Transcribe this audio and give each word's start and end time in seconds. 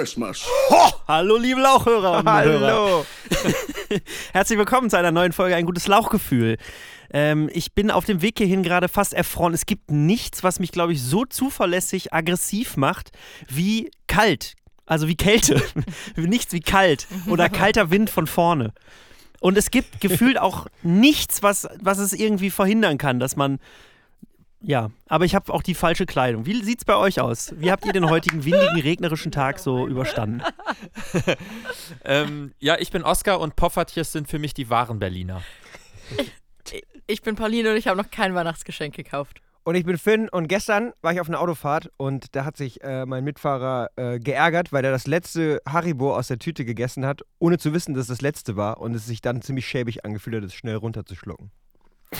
Christmas. 0.00 0.46
Ho! 0.70 0.90
Hallo, 1.06 1.36
liebe 1.36 1.60
Lauchhörer 1.60 2.22
Hallo. 2.24 2.58
Hörer. 2.58 3.06
Herzlich 4.32 4.58
willkommen 4.58 4.88
zu 4.88 4.96
einer 4.96 5.10
neuen 5.10 5.32
Folge 5.32 5.54
Ein 5.56 5.66
gutes 5.66 5.88
Lauchgefühl. 5.88 6.56
Ähm, 7.12 7.50
ich 7.52 7.74
bin 7.74 7.90
auf 7.90 8.06
dem 8.06 8.22
Weg 8.22 8.38
hierhin 8.38 8.62
gerade 8.62 8.88
fast 8.88 9.12
erfroren. 9.12 9.52
Es 9.52 9.66
gibt 9.66 9.90
nichts, 9.90 10.42
was 10.42 10.58
mich, 10.58 10.72
glaube 10.72 10.94
ich, 10.94 11.02
so 11.02 11.26
zuverlässig 11.26 12.14
aggressiv 12.14 12.78
macht 12.78 13.10
wie 13.46 13.90
kalt. 14.06 14.54
Also 14.86 15.06
wie 15.06 15.16
Kälte. 15.16 15.62
nichts 16.16 16.54
wie 16.54 16.60
kalt 16.60 17.06
oder 17.26 17.50
kalter 17.50 17.90
Wind 17.90 18.08
von 18.08 18.26
vorne. 18.26 18.72
Und 19.40 19.58
es 19.58 19.70
gibt 19.70 20.00
gefühlt 20.00 20.38
auch 20.38 20.66
nichts, 20.82 21.42
was, 21.42 21.68
was 21.78 21.98
es 21.98 22.14
irgendwie 22.14 22.48
verhindern 22.48 22.96
kann, 22.96 23.20
dass 23.20 23.36
man. 23.36 23.58
Ja, 24.62 24.90
aber 25.08 25.24
ich 25.24 25.34
habe 25.34 25.52
auch 25.52 25.62
die 25.62 25.74
falsche 25.74 26.04
Kleidung. 26.06 26.44
Wie 26.44 26.62
sieht's 26.62 26.84
bei 26.84 26.96
euch 26.96 27.20
aus? 27.20 27.54
Wie 27.56 27.70
habt 27.70 27.86
ihr 27.86 27.92
den 27.92 28.10
heutigen 28.10 28.44
windigen, 28.44 28.80
regnerischen 28.80 29.32
Tag 29.32 29.58
so 29.58 29.86
überstanden? 29.86 30.42
ähm, 32.04 32.52
ja, 32.58 32.76
ich 32.78 32.90
bin 32.90 33.02
Oskar 33.02 33.40
und 33.40 33.56
Poffertjes 33.56 34.12
sind 34.12 34.28
für 34.28 34.38
mich 34.38 34.54
die 34.54 34.70
wahren 34.70 34.98
Berliner. 34.98 35.42
Ich 37.06 37.22
bin 37.22 37.34
Pauline 37.34 37.72
und 37.72 37.76
ich 37.76 37.88
habe 37.88 37.96
noch 37.96 38.08
kein 38.08 38.36
Weihnachtsgeschenk 38.36 38.94
gekauft. 38.94 39.40
Und 39.64 39.74
ich 39.74 39.84
bin 39.84 39.98
Finn 39.98 40.28
und 40.28 40.46
gestern 40.46 40.92
war 41.02 41.12
ich 41.12 41.20
auf 41.20 41.28
einer 41.28 41.40
Autofahrt 41.40 41.90
und 41.96 42.36
da 42.36 42.44
hat 42.44 42.56
sich 42.56 42.84
äh, 42.84 43.04
mein 43.04 43.24
Mitfahrer 43.24 43.90
äh, 43.96 44.20
geärgert, 44.20 44.72
weil 44.72 44.84
er 44.84 44.92
das 44.92 45.08
letzte 45.08 45.60
Haribo 45.68 46.14
aus 46.14 46.28
der 46.28 46.38
Tüte 46.38 46.64
gegessen 46.64 47.04
hat, 47.04 47.22
ohne 47.40 47.58
zu 47.58 47.72
wissen, 47.72 47.94
dass 47.94 48.02
es 48.02 48.08
das 48.08 48.20
letzte 48.20 48.54
war 48.54 48.80
und 48.80 48.94
es 48.94 49.06
sich 49.06 49.20
dann 49.20 49.42
ziemlich 49.42 49.66
schäbig 49.66 50.04
angefühlt 50.04 50.36
hat, 50.36 50.44
es 50.44 50.54
schnell 50.54 50.76
runterzuschlucken. 50.76 51.50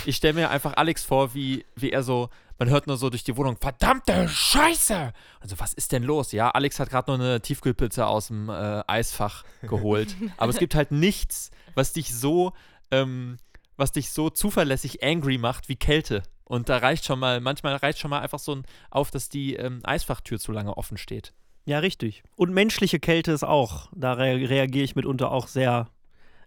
Ich 0.06 0.16
stelle 0.16 0.34
mir 0.34 0.50
einfach 0.50 0.74
Alex 0.76 1.04
vor, 1.04 1.34
wie, 1.34 1.64
wie 1.74 1.90
er 1.90 2.02
so, 2.02 2.30
man 2.58 2.68
hört 2.68 2.86
nur 2.86 2.96
so 2.96 3.10
durch 3.10 3.24
die 3.24 3.36
Wohnung, 3.36 3.56
verdammte 3.56 4.28
Scheiße! 4.28 5.12
Also, 5.40 5.58
was 5.58 5.72
ist 5.72 5.92
denn 5.92 6.02
los? 6.02 6.32
Ja, 6.32 6.50
Alex 6.50 6.78
hat 6.78 6.90
gerade 6.90 7.10
nur 7.10 7.20
eine 7.20 7.40
Tiefkühlpizza 7.40 8.06
aus 8.06 8.28
dem 8.28 8.48
äh, 8.48 8.82
Eisfach 8.86 9.44
geholt. 9.62 10.16
Aber 10.36 10.50
es 10.50 10.58
gibt 10.58 10.74
halt 10.74 10.92
nichts, 10.92 11.50
was 11.74 11.92
dich 11.92 12.14
so, 12.14 12.52
ähm, 12.90 13.38
was 13.76 13.92
dich 13.92 14.10
so 14.10 14.30
zuverlässig 14.30 15.02
angry 15.02 15.38
macht 15.38 15.68
wie 15.68 15.76
Kälte. 15.76 16.22
Und 16.44 16.68
da 16.68 16.78
reicht 16.78 17.04
schon 17.04 17.18
mal, 17.18 17.40
manchmal 17.40 17.76
reicht 17.76 17.98
schon 17.98 18.10
mal 18.10 18.20
einfach 18.20 18.40
so 18.40 18.56
ein, 18.56 18.64
auf, 18.90 19.10
dass 19.10 19.28
die 19.28 19.54
ähm, 19.54 19.80
Eisfachtür 19.84 20.38
zu 20.38 20.52
lange 20.52 20.76
offen 20.76 20.98
steht. 20.98 21.32
Ja, 21.64 21.78
richtig. 21.78 22.22
Und 22.36 22.52
menschliche 22.52 22.98
Kälte 22.98 23.32
ist 23.32 23.44
auch. 23.44 23.88
Da 23.94 24.14
re 24.14 24.48
reagiere 24.48 24.84
ich 24.84 24.96
mitunter 24.96 25.30
auch 25.30 25.46
sehr 25.46 25.88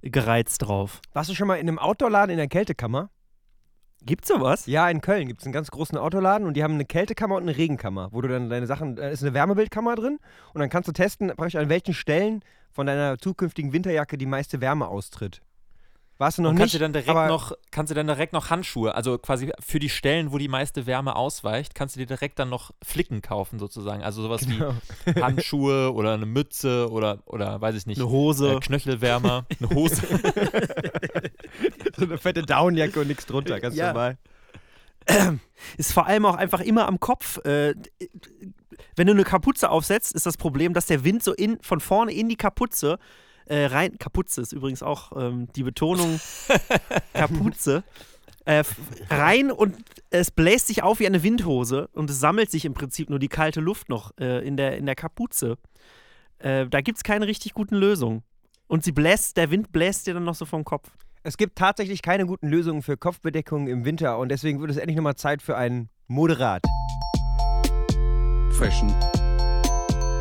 gereizt 0.02 0.64
drauf. 0.64 1.02
Warst 1.14 1.30
du 1.30 1.36
schon 1.36 1.47
mal 1.47 1.55
in 1.55 1.67
einem 1.67 1.80
Outdoor-Laden 1.80 2.31
in 2.31 2.38
der 2.38 2.49
Kältekammer? 2.49 3.09
Gibt's 4.05 4.27
sowas? 4.27 4.65
Ja, 4.65 4.89
in 4.89 5.01
Köln 5.01 5.27
gibt 5.27 5.39
es 5.41 5.45
einen 5.45 5.53
ganz 5.53 5.71
großen 5.71 5.97
Autoladen 5.97 6.45
und 6.47 6.55
die 6.55 6.63
haben 6.63 6.73
eine 6.73 6.85
Kältekammer 6.85 7.35
und 7.35 7.43
eine 7.43 7.55
Regenkammer, 7.57 8.09
wo 8.11 8.21
du 8.21 8.27
dann 8.27 8.49
deine 8.49 8.67
Sachen, 8.67 8.95
da 8.97 9.07
ist 9.09 9.23
eine 9.23 9.33
Wärmebildkammer 9.33 9.95
drin 9.95 10.19
und 10.53 10.59
dann 10.59 10.69
kannst 10.69 10.87
du 10.89 10.91
testen, 10.93 11.29
praktisch 11.35 11.55
an 11.55 11.69
welchen 11.69 11.93
Stellen 11.93 12.43
von 12.71 12.85
deiner 12.87 13.17
zukünftigen 13.17 13.71
Winterjacke 13.71 14.17
die 14.17 14.25
meiste 14.25 14.59
Wärme 14.61 14.87
austritt. 14.87 15.41
Warst 16.19 16.37
du 16.37 16.43
noch 16.43 16.49
und 16.49 16.55
nicht? 16.55 16.61
kannst 16.61 16.75
du 16.75 16.79
dann 16.79 16.93
direkt 16.93 17.09
aber 17.09 17.27
noch, 17.27 17.53
kannst 17.71 17.89
du 17.89 17.95
dann 17.95 18.05
direkt 18.05 18.33
noch 18.33 18.51
Handschuhe, 18.51 18.93
also 18.93 19.17
quasi 19.17 19.51
für 19.59 19.79
die 19.79 19.89
Stellen, 19.89 20.31
wo 20.31 20.37
die 20.37 20.47
meiste 20.47 20.85
Wärme 20.85 21.15
ausweicht, 21.15 21.73
kannst 21.73 21.95
du 21.95 21.99
dir 21.99 22.05
direkt 22.05 22.37
dann 22.37 22.49
noch 22.49 22.69
Flicken 22.83 23.21
kaufen 23.23 23.57
sozusagen. 23.57 24.03
Also 24.03 24.21
sowas 24.21 24.45
Genau. 24.45 24.73
wie 25.05 25.21
Handschuhe 25.21 25.91
oder 25.91 26.13
eine 26.13 26.27
Mütze 26.27 26.89
oder, 26.91 27.17
oder 27.25 27.59
weiß 27.59 27.75
ich 27.75 27.87
nicht, 27.87 27.99
Eine 27.99 28.09
Hose. 28.11 28.53
äh, 28.53 28.59
Knöchelwärmer, 28.59 29.45
eine 29.59 29.69
Hose. 29.71 30.02
so 32.05 32.11
eine 32.11 32.17
fette 32.17 32.41
Downjacke 32.43 32.99
und 33.02 33.08
nichts 33.08 33.25
drunter, 33.25 33.59
ganz 33.59 33.75
Ja. 33.75 33.87
normal. 33.87 34.17
Ist 35.77 35.91
vor 35.93 36.08
allem 36.08 36.25
auch 36.25 36.36
einfach 36.36 36.61
immer 36.61 36.87
am 36.87 36.99
Kopf. 36.99 37.37
Äh, 37.45 37.73
wenn 38.95 39.08
du 39.08 39.14
eine 39.14 39.23
Kapuze 39.23 39.69
aufsetzt, 39.69 40.13
ist 40.13 40.25
das 40.25 40.37
Problem, 40.37 40.73
dass 40.73 40.86
der 40.86 41.03
Wind 41.03 41.23
so 41.23 41.33
in, 41.33 41.58
von 41.61 41.80
vorne 41.80 42.13
in 42.13 42.30
die 42.30 42.36
Kapuze 42.37 42.99
äh, 43.45 43.65
rein. 43.65 43.97
Kapuze 43.97 44.42
ist 44.42 44.53
übrigens 44.53 44.81
auch 44.81 45.11
ähm, 45.17 45.47
die 45.55 45.63
Betonung 45.63 46.19
Kapuze. 47.13 47.83
Äh, 48.45 48.63
rein 49.09 49.52
und 49.52 49.77
es 50.09 50.30
bläst 50.31 50.67
sich 50.67 50.83
auf 50.83 50.99
wie 50.99 51.08
eine 51.08 51.23
Windhose 51.23 51.87
und 51.93 52.09
es 52.09 52.19
sammelt 52.19 52.52
sich 52.52 52.65
im 52.65 52.73
Prinzip 52.73 53.09
nur 53.09 53.19
die 53.19 53.30
kalte 53.30 53.61
Luft 53.61 53.87
noch 53.87 54.11
äh, 54.19 54.45
in, 54.45 54.58
der, 54.58 54.77
in 54.77 54.86
der 54.86 54.95
Kapuze. 54.95 55.58
Äh, 56.39 56.67
da 56.67 56.81
gibt 56.81 56.97
es 56.97 57.03
keine 57.03 57.25
richtig 57.27 57.53
guten 57.53 57.75
Lösungen. 57.75 58.23
Und 58.67 58.83
sie 58.83 58.92
bläst, 58.92 59.37
der 59.37 59.49
Wind 59.52 59.71
bläst 59.71 60.08
dir 60.08 60.13
dann 60.13 60.23
noch 60.25 60.36
so 60.36 60.45
vom 60.45 60.65
Kopf. 60.65 60.89
Es 61.26 61.38
gibt 61.38 61.58
tatsächlich 61.58 62.02
keine 62.02 62.26
guten 62.26 62.50
Lösungen 62.50 62.82
für 62.82 62.98
Kopfbedeckungen 62.98 63.70
im 63.70 63.86
Winter 63.86 64.17
und 64.17 64.28
deswegen 64.28 64.60
wird 64.60 64.72
es 64.72 64.76
endlich 64.76 64.98
nochmal 64.98 65.16
Zeit 65.16 65.42
für 65.42 65.56
einen 65.56 65.88
Moderat. 66.08 66.61
Fashion. 68.52 68.94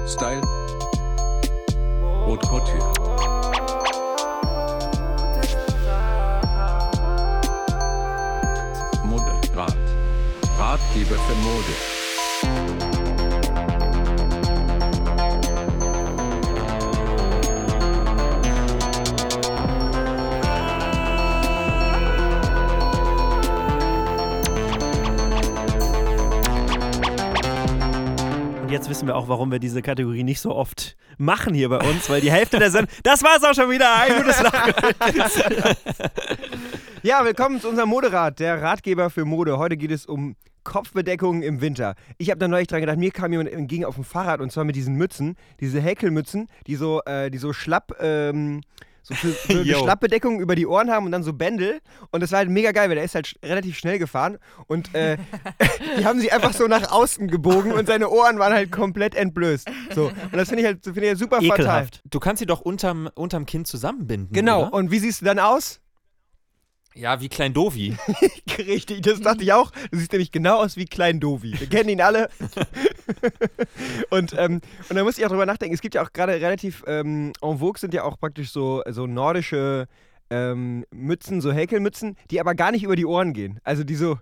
Style. 0.06 0.40
Haute 2.24 2.46
Couture. 2.46 2.92
Moderat. 9.04 9.76
Ratgeber 10.56 11.16
für 11.16 11.34
Mode. 11.42 11.91
Jetzt 28.72 28.88
wissen 28.88 29.06
wir 29.06 29.16
auch, 29.16 29.28
warum 29.28 29.52
wir 29.52 29.58
diese 29.58 29.82
Kategorie 29.82 30.24
nicht 30.24 30.40
so 30.40 30.54
oft 30.54 30.96
machen 31.18 31.52
hier 31.52 31.68
bei 31.68 31.78
uns, 31.78 32.08
weil 32.08 32.22
die 32.22 32.32
Hälfte 32.32 32.58
der 32.58 32.70
Sendung. 32.70 32.90
Das 33.02 33.22
war's 33.22 33.44
auch 33.44 33.54
schon 33.54 33.70
wieder. 33.70 33.94
Ein 33.94 34.16
gutes 34.16 34.42
Lachen. 34.42 34.74
Ja, 37.04 37.24
willkommen 37.24 37.60
zu 37.60 37.68
unserem 37.68 37.88
Moderat, 37.88 38.38
der 38.38 38.62
Ratgeber 38.62 39.10
für 39.10 39.24
Mode. 39.24 39.58
Heute 39.58 39.76
geht 39.76 39.90
es 39.90 40.06
um 40.06 40.36
Kopfbedeckungen 40.62 41.42
im 41.42 41.60
Winter. 41.60 41.96
Ich 42.16 42.30
habe 42.30 42.38
da 42.38 42.46
neulich 42.46 42.68
dran 42.68 42.80
gedacht, 42.80 42.96
mir 42.96 43.10
kam 43.10 43.32
jemand 43.32 43.50
entgegen 43.50 43.84
auf 43.84 43.96
dem 43.96 44.04
Fahrrad 44.04 44.40
und 44.40 44.52
zwar 44.52 44.62
mit 44.62 44.76
diesen 44.76 44.94
Mützen, 44.94 45.34
diese 45.58 45.80
Häkelmützen, 45.80 46.46
die 46.68 46.76
so, 46.76 47.02
äh, 47.04 47.28
die 47.28 47.38
so 47.38 47.52
schlapp, 47.52 47.96
ähm, 47.98 48.60
so 49.02 49.14
für, 49.14 49.28
für 49.28 49.52
eine. 49.60 49.74
Schlappbedeckung 49.74 50.40
über 50.40 50.54
die 50.54 50.66
Ohren 50.66 50.90
haben 50.90 51.06
und 51.06 51.12
dann 51.12 51.22
so 51.22 51.32
Bändel. 51.32 51.80
Und 52.10 52.22
das 52.22 52.32
war 52.32 52.38
halt 52.38 52.50
mega 52.50 52.72
geil, 52.72 52.88
weil 52.88 52.96
der 52.96 53.04
ist 53.04 53.14
halt 53.14 53.34
relativ 53.44 53.78
schnell 53.78 53.98
gefahren 53.98 54.38
und 54.66 54.94
äh, 54.94 55.18
die 55.98 56.04
haben 56.04 56.20
sich 56.20 56.32
einfach 56.32 56.52
so 56.52 56.66
nach 56.66 56.90
außen 56.90 57.28
gebogen 57.28 57.72
und 57.72 57.86
seine 57.86 58.08
Ohren 58.08 58.38
waren 58.38 58.52
halt 58.52 58.72
komplett 58.72 59.14
entblößt. 59.14 59.68
So. 59.94 60.06
Und 60.06 60.36
das 60.36 60.48
finde 60.48 60.62
ich 60.62 60.66
halt, 60.66 60.84
finde 60.84 61.02
ich 61.02 61.08
halt 61.08 61.18
super 61.18 61.36
fatal. 61.36 61.58
Ekelhaft. 61.58 62.02
Du 62.10 62.20
kannst 62.20 62.40
sie 62.40 62.46
doch 62.46 62.60
unterm, 62.60 63.10
unterm 63.14 63.46
Kinn 63.46 63.64
zusammenbinden. 63.64 64.32
Genau. 64.32 64.62
Oder? 64.62 64.74
Und 64.74 64.90
wie 64.90 64.98
siehst 64.98 65.20
du 65.20 65.24
dann 65.24 65.38
aus? 65.38 65.80
Ja, 66.94 67.20
wie 67.20 67.28
Klein 67.28 67.54
Dovi. 67.54 67.96
Richtig, 68.58 69.00
das 69.02 69.20
dachte 69.20 69.42
ich 69.42 69.52
auch. 69.52 69.70
Du 69.90 69.98
siehst 69.98 70.12
nämlich 70.12 70.30
genau 70.30 70.58
aus 70.58 70.76
wie 70.76 70.84
Klein 70.84 71.20
Dovi. 71.20 71.58
Wir 71.58 71.66
kennen 71.66 71.88
ihn 71.88 72.02
alle. 72.02 72.28
und, 74.10 74.34
ähm, 74.38 74.60
und 74.88 74.96
da 74.96 75.04
muss 75.04 75.18
ich 75.18 75.24
auch 75.24 75.30
drüber 75.30 75.46
nachdenken. 75.46 75.74
Es 75.74 75.80
gibt 75.80 75.94
ja 75.94 76.02
auch 76.02 76.12
gerade 76.12 76.34
relativ 76.34 76.84
ähm, 76.86 77.32
en 77.40 77.58
vogue 77.58 77.78
sind 77.78 77.94
ja 77.94 78.04
auch 78.04 78.18
praktisch 78.18 78.50
so, 78.50 78.82
so 78.88 79.06
nordische 79.06 79.86
ähm, 80.30 80.84
Mützen, 80.90 81.40
so 81.40 81.52
Häkelmützen, 81.52 82.16
die 82.30 82.40
aber 82.40 82.54
gar 82.54 82.72
nicht 82.72 82.84
über 82.84 82.96
die 82.96 83.06
Ohren 83.06 83.32
gehen. 83.32 83.60
Also 83.64 83.84
die 83.84 83.94
so, 83.94 84.18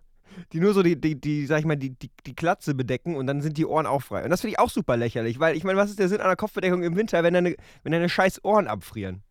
die 0.52 0.60
nur 0.60 0.74
so 0.74 0.82
die, 0.82 1.00
die, 1.00 1.20
die 1.20 1.46
sag 1.46 1.60
ich 1.60 1.66
mal, 1.66 1.76
die, 1.76 1.90
die, 1.90 2.10
die 2.26 2.34
Klatze 2.34 2.74
bedecken 2.74 3.16
und 3.16 3.26
dann 3.26 3.40
sind 3.40 3.56
die 3.56 3.66
Ohren 3.66 3.86
auch 3.86 4.02
frei. 4.02 4.24
Und 4.24 4.30
das 4.30 4.40
finde 4.40 4.52
ich 4.52 4.58
auch 4.58 4.70
super 4.70 4.96
lächerlich, 4.96 5.38
weil 5.38 5.56
ich 5.56 5.64
meine, 5.64 5.78
was 5.78 5.90
ist 5.90 5.98
der 5.98 6.08
Sinn 6.08 6.20
einer 6.20 6.36
Kopfbedeckung 6.36 6.82
im 6.82 6.96
Winter, 6.96 7.22
wenn 7.22 7.34
deine, 7.34 7.56
wenn 7.82 7.92
deine 7.92 8.08
scheiß 8.08 8.44
Ohren 8.44 8.66
abfrieren? 8.66 9.22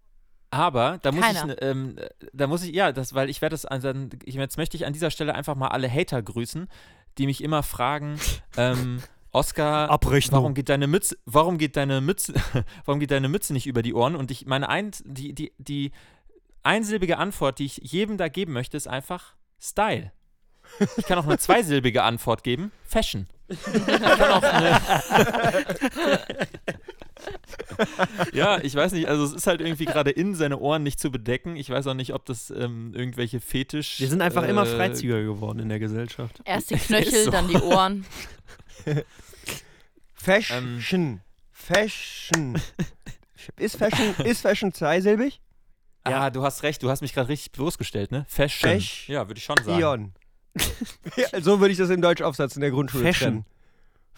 Aber 0.52 1.00
da 1.02 1.12
muss 1.12 1.24
Keiner. 1.24 1.54
ich, 1.54 1.62
ähm, 1.62 1.96
da 2.34 2.48
muss 2.48 2.64
ich, 2.64 2.74
ja, 2.74 2.92
das, 2.92 3.14
weil 3.14 3.30
ich 3.30 3.42
werde 3.42 3.54
das, 3.54 3.66
also, 3.66 3.94
ich, 4.26 4.36
jetzt 4.36 4.58
möchte 4.58 4.78
ich 4.78 4.86
an 4.86 4.94
dieser 4.94 5.12
Stelle 5.12 5.36
einfach 5.36 5.56
mal 5.56 5.68
alle 5.68 5.92
Hater 5.92 6.22
grüßen, 6.24 6.68
die 7.18 7.28
mich 7.28 7.44
immer 7.44 7.62
fragen, 7.62 8.20
ähm, 8.58 9.00
Oscar, 9.32 9.90
Abrechnung. 9.90 10.42
warum 10.42 10.54
geht 10.54 10.70
deine 10.70 10.88
Mütze, 10.88 11.18
warum 11.26 11.58
geht 11.58 11.76
deine 11.76 12.02
Mütze, 12.02 12.34
warum 12.86 13.00
geht 13.00 13.12
deine 13.12 13.30
Mütze 13.30 13.54
nicht 13.54 13.68
über 13.68 13.82
die 13.82 13.94
Ohren? 13.94 14.16
Und 14.16 14.32
ich 14.32 14.46
meine, 14.46 14.70
ein, 14.70 14.92
die, 15.06 15.34
die, 15.34 15.52
die 15.58 15.92
einsilbige 16.64 17.18
Antwort, 17.18 17.60
die 17.60 17.66
ich 17.66 17.78
jedem 17.78 18.18
da 18.18 18.28
geben 18.28 18.54
möchte, 18.54 18.78
ist 18.78 18.88
einfach 18.88 19.36
Style. 19.60 20.12
Ich 20.98 21.06
kann 21.06 21.18
auch 21.18 21.26
eine 21.26 21.38
zweisilbige 21.38 22.04
Antwort 22.04 22.44
geben, 22.44 22.72
Fashion. 22.84 23.28
Ich 23.48 23.64
kann 23.64 24.32
auch 24.32 24.44
eine 24.44 24.80
ja, 28.34 28.60
ich 28.62 28.76
weiß 28.76 28.92
nicht, 28.94 29.08
also 29.08 29.24
es 29.24 29.34
ist 29.34 29.48
halt 29.48 29.62
irgendwie 29.62 29.86
gerade 29.86 30.12
in, 30.12 30.36
seine 30.36 30.60
Ohren 30.60 30.84
nicht 30.84 31.00
zu 31.00 31.12
bedecken. 31.12 31.56
Ich 31.56 31.70
weiß 31.70 31.88
auch 31.88 31.94
nicht, 31.94 32.14
ob 32.14 32.26
das 32.26 32.50
ähm, 32.52 32.94
irgendwelche 32.96 33.40
Fetisch. 33.40 34.00
Wir 34.00 34.08
sind 34.08 34.22
einfach 34.22 34.44
immer 34.44 34.64
äh, 34.64 34.76
Freizügiger 34.76 35.24
geworden 35.24 35.60
in 35.60 35.70
der 35.70 35.80
Gesellschaft. 35.80 36.42
Erst 36.46 36.70
die 36.70 36.76
Knöchel, 36.78 37.26
so. 37.26 37.32
dann 37.32 37.48
die 37.48 37.58
Ohren. 37.58 38.06
Fashion. 40.14 41.22
Fashion. 41.52 42.62
Ist 43.58 43.78
Fashion, 43.78 44.16
ist 44.26 44.42
Fashion 44.42 44.74
zweisilbig? 44.74 45.42
Ja, 46.08 46.30
du 46.30 46.44
hast 46.44 46.64
recht, 46.64 46.82
du 46.82 46.90
hast 46.90 47.02
mich 47.02 47.14
gerade 47.14 47.30
richtig 47.30 47.52
bloßgestellt, 47.52 48.12
ne? 48.12 48.26
Fashion. 48.28 48.70
Fashion. 48.70 49.14
Ja, 49.14 49.28
würde 49.28 49.38
ich 49.38 49.44
schon 49.44 49.58
sagen. 49.58 49.80
Ion. 49.80 50.14
ja, 51.16 51.42
so 51.42 51.60
würde 51.60 51.72
ich 51.72 51.78
das 51.78 51.90
im 51.90 52.02
Deutsch 52.02 52.22
aufsatz 52.22 52.56
in 52.56 52.62
der 52.62 52.72
Grundschule 52.72 53.04
Fashion. 53.04 53.28
trennen. 53.30 53.46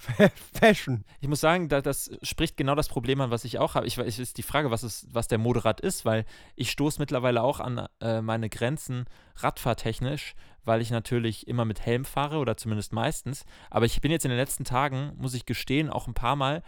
Fashion. 0.53 1.03
Ich 1.19 1.27
muss 1.27 1.41
sagen, 1.41 1.69
da, 1.69 1.81
das 1.81 2.11
spricht 2.23 2.57
genau 2.57 2.75
das 2.75 2.89
Problem 2.89 3.21
an, 3.21 3.31
was 3.31 3.45
ich 3.45 3.59
auch 3.59 3.75
habe. 3.75 3.87
Ich, 3.87 3.97
ich 3.97 4.19
ist 4.19 4.37
die 4.37 4.43
Frage, 4.43 4.71
was, 4.71 4.83
ist, 4.83 5.07
was 5.13 5.27
der 5.27 5.37
Moderat 5.37 5.81
ist, 5.81 6.05
weil 6.05 6.25
ich 6.55 6.71
stoße 6.71 6.99
mittlerweile 6.99 7.43
auch 7.43 7.59
an 7.59 7.87
äh, 7.99 8.21
meine 8.21 8.49
Grenzen 8.49 9.05
radfahrtechnisch, 9.37 10.35
weil 10.63 10.81
ich 10.81 10.91
natürlich 10.91 11.47
immer 11.47 11.65
mit 11.65 11.81
Helm 11.81 12.05
fahre 12.05 12.37
oder 12.37 12.57
zumindest 12.57 12.93
meistens. 12.93 13.45
Aber 13.69 13.85
ich 13.85 14.01
bin 14.01 14.11
jetzt 14.11 14.25
in 14.25 14.31
den 14.31 14.39
letzten 14.39 14.63
Tagen, 14.63 15.13
muss 15.17 15.33
ich 15.33 15.45
gestehen, 15.45 15.89
auch 15.89 16.07
ein 16.07 16.13
paar 16.13 16.35
Mal 16.35 16.63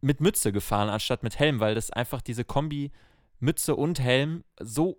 mit 0.00 0.20
Mütze 0.20 0.52
gefahren 0.52 0.88
anstatt 0.88 1.22
mit 1.22 1.38
Helm, 1.38 1.60
weil 1.60 1.74
das 1.74 1.90
einfach 1.90 2.22
diese 2.22 2.44
Kombi 2.44 2.90
Mütze 3.38 3.74
und 3.74 4.00
Helm 4.00 4.44
so 4.60 4.98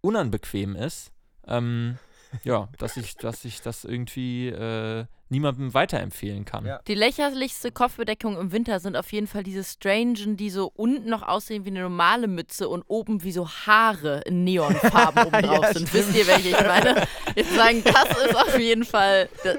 unanbequem 0.00 0.76
ist. 0.76 1.12
Ähm, 1.46 1.98
ja, 2.44 2.68
dass 2.78 2.96
ich, 2.96 3.16
dass 3.16 3.44
ich 3.44 3.60
das 3.62 3.84
irgendwie 3.84 4.48
äh, 4.48 5.04
niemandem 5.28 5.74
weiterempfehlen 5.74 6.44
kann. 6.44 6.66
Ja. 6.66 6.80
Die 6.88 6.94
lächerlichste 6.94 7.70
Kopfbedeckung 7.70 8.36
im 8.38 8.50
Winter 8.52 8.80
sind 8.80 8.96
auf 8.96 9.12
jeden 9.12 9.26
Fall 9.26 9.42
diese 9.44 9.62
Strangen, 9.64 10.36
die 10.36 10.50
so 10.50 10.72
unten 10.74 11.08
noch 11.08 11.22
aussehen 11.22 11.64
wie 11.64 11.70
eine 11.70 11.82
normale 11.82 12.26
Mütze 12.26 12.68
und 12.68 12.82
oben 12.88 13.22
wie 13.22 13.32
so 13.32 13.48
Haare 13.48 14.22
in 14.26 14.44
Neonfarben 14.44 15.22
oben 15.26 15.42
drauf 15.42 15.62
Ja, 15.64 15.72
sind. 15.72 15.92
Wisst 15.94 16.16
ihr, 16.16 16.26
welche 16.26 16.48
ich 16.50 16.60
meine? 16.60 17.06
Jetzt 17.36 17.54
sagen, 17.54 17.82
das 17.84 18.24
ist 18.26 18.36
auf 18.36 18.58
jeden 18.58 18.84
Fall. 18.84 19.28
Das, 19.44 19.56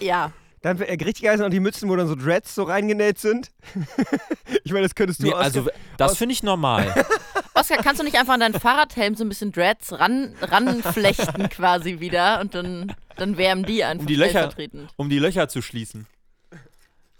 ja. 0.00 0.32
Dann 0.62 0.80
äh, 0.80 0.92
richtig 0.92 1.22
geil 1.22 1.36
sind 1.36 1.46
auch 1.46 1.50
die 1.50 1.60
Mützen, 1.60 1.88
wo 1.88 1.94
dann 1.96 2.08
so 2.08 2.14
Dreads 2.16 2.54
so 2.54 2.64
reingenäht 2.64 3.18
sind. 3.18 3.50
ich 4.64 4.72
meine, 4.72 4.82
das 4.84 4.94
könntest 4.94 5.20
du 5.22 5.26
Nee, 5.26 5.32
aus- 5.32 5.38
also 5.44 5.68
das 5.96 6.16
finde 6.16 6.32
ich 6.32 6.42
normal. 6.42 6.92
Oskar, 7.60 7.78
kannst 7.78 8.00
du 8.00 8.04
nicht 8.04 8.16
einfach 8.16 8.34
an 8.34 8.40
deinen 8.40 8.58
Fahrradhelm 8.60 9.14
so 9.14 9.24
ein 9.24 9.28
bisschen 9.28 9.52
Dreads 9.52 9.92
ran, 9.98 10.34
ranflechten 10.40 11.48
quasi 11.48 12.00
wieder 12.00 12.40
und 12.40 12.54
dann, 12.54 12.94
dann 13.16 13.36
wärmen 13.36 13.64
die 13.64 13.84
einfach 13.84 14.00
Um 14.02 14.06
die 14.06 14.16
Löcher- 14.16 14.30
stellvertretend. 14.30 14.90
um 14.96 15.08
die 15.10 15.18
Löcher 15.18 15.48
zu 15.48 15.62
schließen. 15.62 16.06
Das 16.50 16.60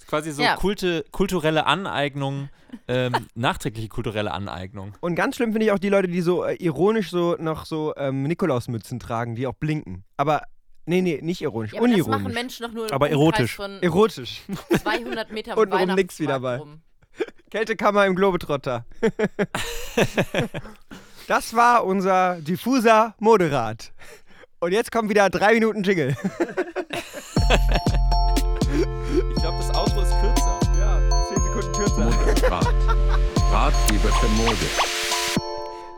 ist 0.00 0.06
quasi 0.06 0.32
so 0.32 0.42
Ja. 0.42 0.56
kulte, 0.56 1.04
kulturelle 1.10 1.66
Aneignung, 1.66 2.48
ähm, 2.86 3.12
nachträgliche 3.34 3.88
kulturelle 3.88 4.32
Aneignung. 4.32 4.94
Und 5.00 5.14
ganz 5.14 5.36
schlimm 5.36 5.52
finde 5.52 5.66
ich 5.66 5.72
auch 5.72 5.78
die 5.78 5.88
Leute, 5.88 6.08
die 6.08 6.20
so 6.20 6.44
äh, 6.44 6.54
ironisch 6.54 7.10
so 7.10 7.36
noch 7.38 7.66
so 7.66 7.94
ähm, 7.96 8.22
Nikolausmützen 8.24 9.00
tragen, 9.00 9.34
die 9.36 9.46
auch 9.46 9.54
blinken. 9.54 10.04
Aber, 10.16 10.42
nee, 10.86 11.00
nee, 11.02 11.18
nicht 11.22 11.40
ironisch, 11.42 11.72
Ja, 11.72 11.78
aber 11.80 11.88
das 11.88 11.98
machen 11.98 12.12
unironisch. 12.12 12.34
Menschen 12.34 12.62
doch 12.66 12.72
nur 12.72 12.92
Aber 12.92 13.10
erotisch. 13.10 13.54
von 13.56 13.82
Erotisch. 13.82 14.42
200 14.82 15.32
Meter 15.32 15.56
Und 15.58 15.72
oben 15.74 15.94
nix 15.94 16.18
wieder 16.20 16.40
bei. 16.40 16.56
Rum. 16.58 16.80
Kältekammer 17.50 18.04
im 18.04 18.14
Globetrotter. 18.14 18.84
das 21.28 21.54
war 21.54 21.84
unser 21.84 22.40
diffuser 22.42 23.14
Moderat. 23.18 23.92
Und 24.60 24.72
jetzt 24.72 24.92
kommen 24.92 25.08
wieder 25.08 25.30
drei 25.30 25.54
Minuten 25.54 25.82
Jingle. 25.82 26.14
Ich 28.70 29.42
glaube, 29.42 29.56
das 29.58 29.74
Outro 29.74 30.02
ist 30.02 30.12
kürzer. 30.20 30.60
Ja, 30.78 31.00
zehn 31.28 31.42
Sekunden 31.42 31.72
kürzer. 31.72 32.04
Moderat. 32.04 32.66
Ratgeber 33.50 34.08
für 34.08 34.28
Mode. 34.42 34.56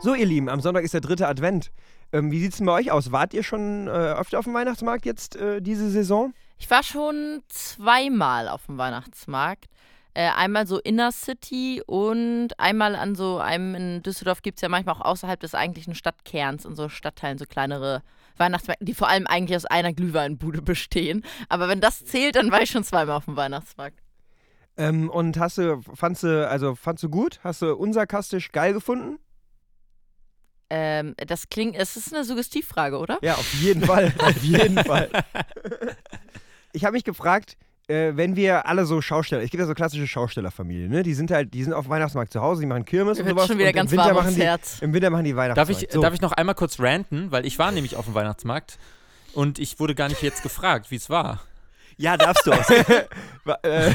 So, 0.01 0.15
ihr 0.15 0.25
Lieben, 0.25 0.47
am 0.47 0.61
Sonntag 0.61 0.85
ist 0.85 0.93
der 0.93 1.01
dritte 1.01 1.27
Advent. 1.27 1.71
Ähm, 2.13 2.31
wie 2.31 2.39
sieht's 2.39 2.57
denn 2.57 2.65
bei 2.65 2.73
euch 2.73 2.91
aus? 2.91 3.11
Wart 3.11 3.33
ihr 3.33 3.43
schon 3.43 3.87
äh, 3.87 3.91
öfter 3.91 4.39
auf 4.39 4.45
dem 4.45 4.53
Weihnachtsmarkt 4.53 5.05
jetzt 5.05 5.35
äh, 5.35 5.61
diese 5.61 5.89
Saison? 5.89 6.33
Ich 6.57 6.69
war 6.71 6.83
schon 6.83 7.41
zweimal 7.49 8.47
auf 8.47 8.67
dem 8.67 8.77
Weihnachtsmarkt. 8.77 9.65
Äh, 10.13 10.29
einmal 10.29 10.67
so 10.67 10.77
Inner 10.79 11.11
City 11.11 11.81
und 11.85 12.49
einmal 12.59 12.95
an 12.95 13.15
so 13.15 13.37
einem 13.37 13.75
in 13.75 14.03
Düsseldorf 14.03 14.41
gibt 14.41 14.57
es 14.57 14.61
ja 14.61 14.67
manchmal 14.67 14.95
auch 14.95 15.01
außerhalb 15.01 15.39
des 15.39 15.55
eigentlichen 15.55 15.95
Stadtkerns 15.95 16.65
in 16.65 16.75
so 16.75 16.89
Stadtteilen 16.89 17.37
so 17.37 17.45
kleinere 17.45 18.03
Weihnachtsmärkte, 18.35 18.83
die 18.83 18.93
vor 18.93 19.07
allem 19.07 19.25
eigentlich 19.27 19.55
aus 19.55 19.65
einer 19.65 19.93
Glühweinbude 19.93 20.61
bestehen. 20.63 21.23
Aber 21.47 21.69
wenn 21.69 21.79
das 21.79 22.03
zählt, 22.03 22.35
dann 22.35 22.51
war 22.51 22.61
ich 22.61 22.71
schon 22.71 22.83
zweimal 22.83 23.15
auf 23.15 23.25
dem 23.25 23.37
Weihnachtsmarkt. 23.37 23.99
Ähm, 24.77 25.09
und 25.09 25.37
hast 25.37 25.57
du, 25.57 25.81
fandst 25.93 26.23
du, 26.23 26.47
also 26.47 26.75
fandst 26.75 27.03
du 27.03 27.09
gut? 27.09 27.39
Hast 27.43 27.61
du 27.61 27.75
unsarkastisch 27.75 28.51
geil 28.51 28.73
gefunden? 28.73 29.17
Ähm, 30.69 31.15
das 31.17 31.49
klingt, 31.49 31.75
es 31.75 31.97
ist 31.97 32.13
eine 32.13 32.23
Suggestivfrage, 32.23 32.97
oder? 32.97 33.17
Ja, 33.21 33.35
auf 33.35 33.53
jeden 33.55 33.83
Fall. 33.83 34.13
auf 34.19 34.41
jeden 34.41 34.77
Fall. 34.85 35.09
Ich 36.71 36.85
habe 36.85 36.93
mich 36.93 37.03
gefragt, 37.03 37.57
äh, 37.91 38.17
wenn 38.17 38.35
wir 38.35 38.65
alle 38.65 38.85
so 38.85 39.01
Schausteller, 39.01 39.43
es 39.43 39.49
gibt 39.51 39.59
ja 39.61 39.67
so 39.67 39.73
klassische 39.73 40.07
Schaustellerfamilien, 40.07 40.89
ne? 40.89 41.03
Die 41.03 41.13
sind 41.13 41.31
halt, 41.31 41.53
die 41.53 41.63
sind 41.63 41.73
auf 41.73 41.85
dem 41.85 41.91
Weihnachtsmarkt 41.91 42.31
zu 42.33 42.41
Hause, 42.41 42.61
die 42.61 42.67
machen 42.67 42.85
Kirmes 42.85 43.19
und 43.19 43.27
sowas. 43.27 43.47
schon 43.47 43.57
wieder 43.57 43.69
und 43.69 43.75
ganz 43.75 43.91
im 43.91 43.97
Winter 43.97 44.15
warm 44.15 44.25
machen 44.25 44.35
die, 44.35 44.43
Herz. 44.43 44.77
Im 44.81 44.93
Winter 44.93 45.09
machen 45.09 45.25
die 45.25 45.31
Darf 45.33 45.37
Weihnachtsmarkt. 45.39 45.83
ich, 45.83 45.91
so. 45.91 46.01
darf 46.01 46.13
ich 46.13 46.21
noch 46.21 46.31
einmal 46.31 46.55
kurz 46.55 46.79
ranten? 46.79 47.31
Weil 47.31 47.45
ich 47.45 47.59
war 47.59 47.71
nämlich 47.71 47.95
auf 47.97 48.05
dem 48.05 48.13
Weihnachtsmarkt 48.13 48.77
und 49.33 49.59
ich 49.59 49.79
wurde 49.79 49.95
gar 49.95 50.07
nicht 50.09 50.21
jetzt 50.21 50.43
gefragt, 50.43 50.91
wie 50.91 50.95
es 50.95 51.09
war. 51.09 51.41
Ja, 51.97 52.17
darfst 52.17 52.47
du 52.47 52.51
auch. 52.53 52.69
Äh, 53.63 53.93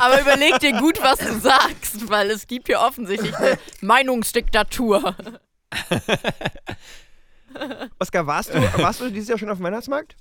Aber 0.00 0.20
überleg 0.20 0.58
dir 0.58 0.72
gut, 0.78 1.00
was 1.02 1.18
du 1.20 1.38
sagst, 1.38 2.08
weil 2.10 2.30
es 2.30 2.46
gibt 2.46 2.66
hier 2.66 2.80
offensichtlich 2.80 3.34
eine 3.36 3.58
Meinungsdiktatur. 3.80 5.14
Oskar, 7.98 8.26
warst 8.26 8.54
du, 8.54 8.58
warst 8.78 9.00
du 9.00 9.10
dieses 9.10 9.28
Jahr 9.28 9.38
schon 9.38 9.50
auf 9.50 9.58
dem 9.58 9.64
Weihnachtsmarkt? 9.64 10.16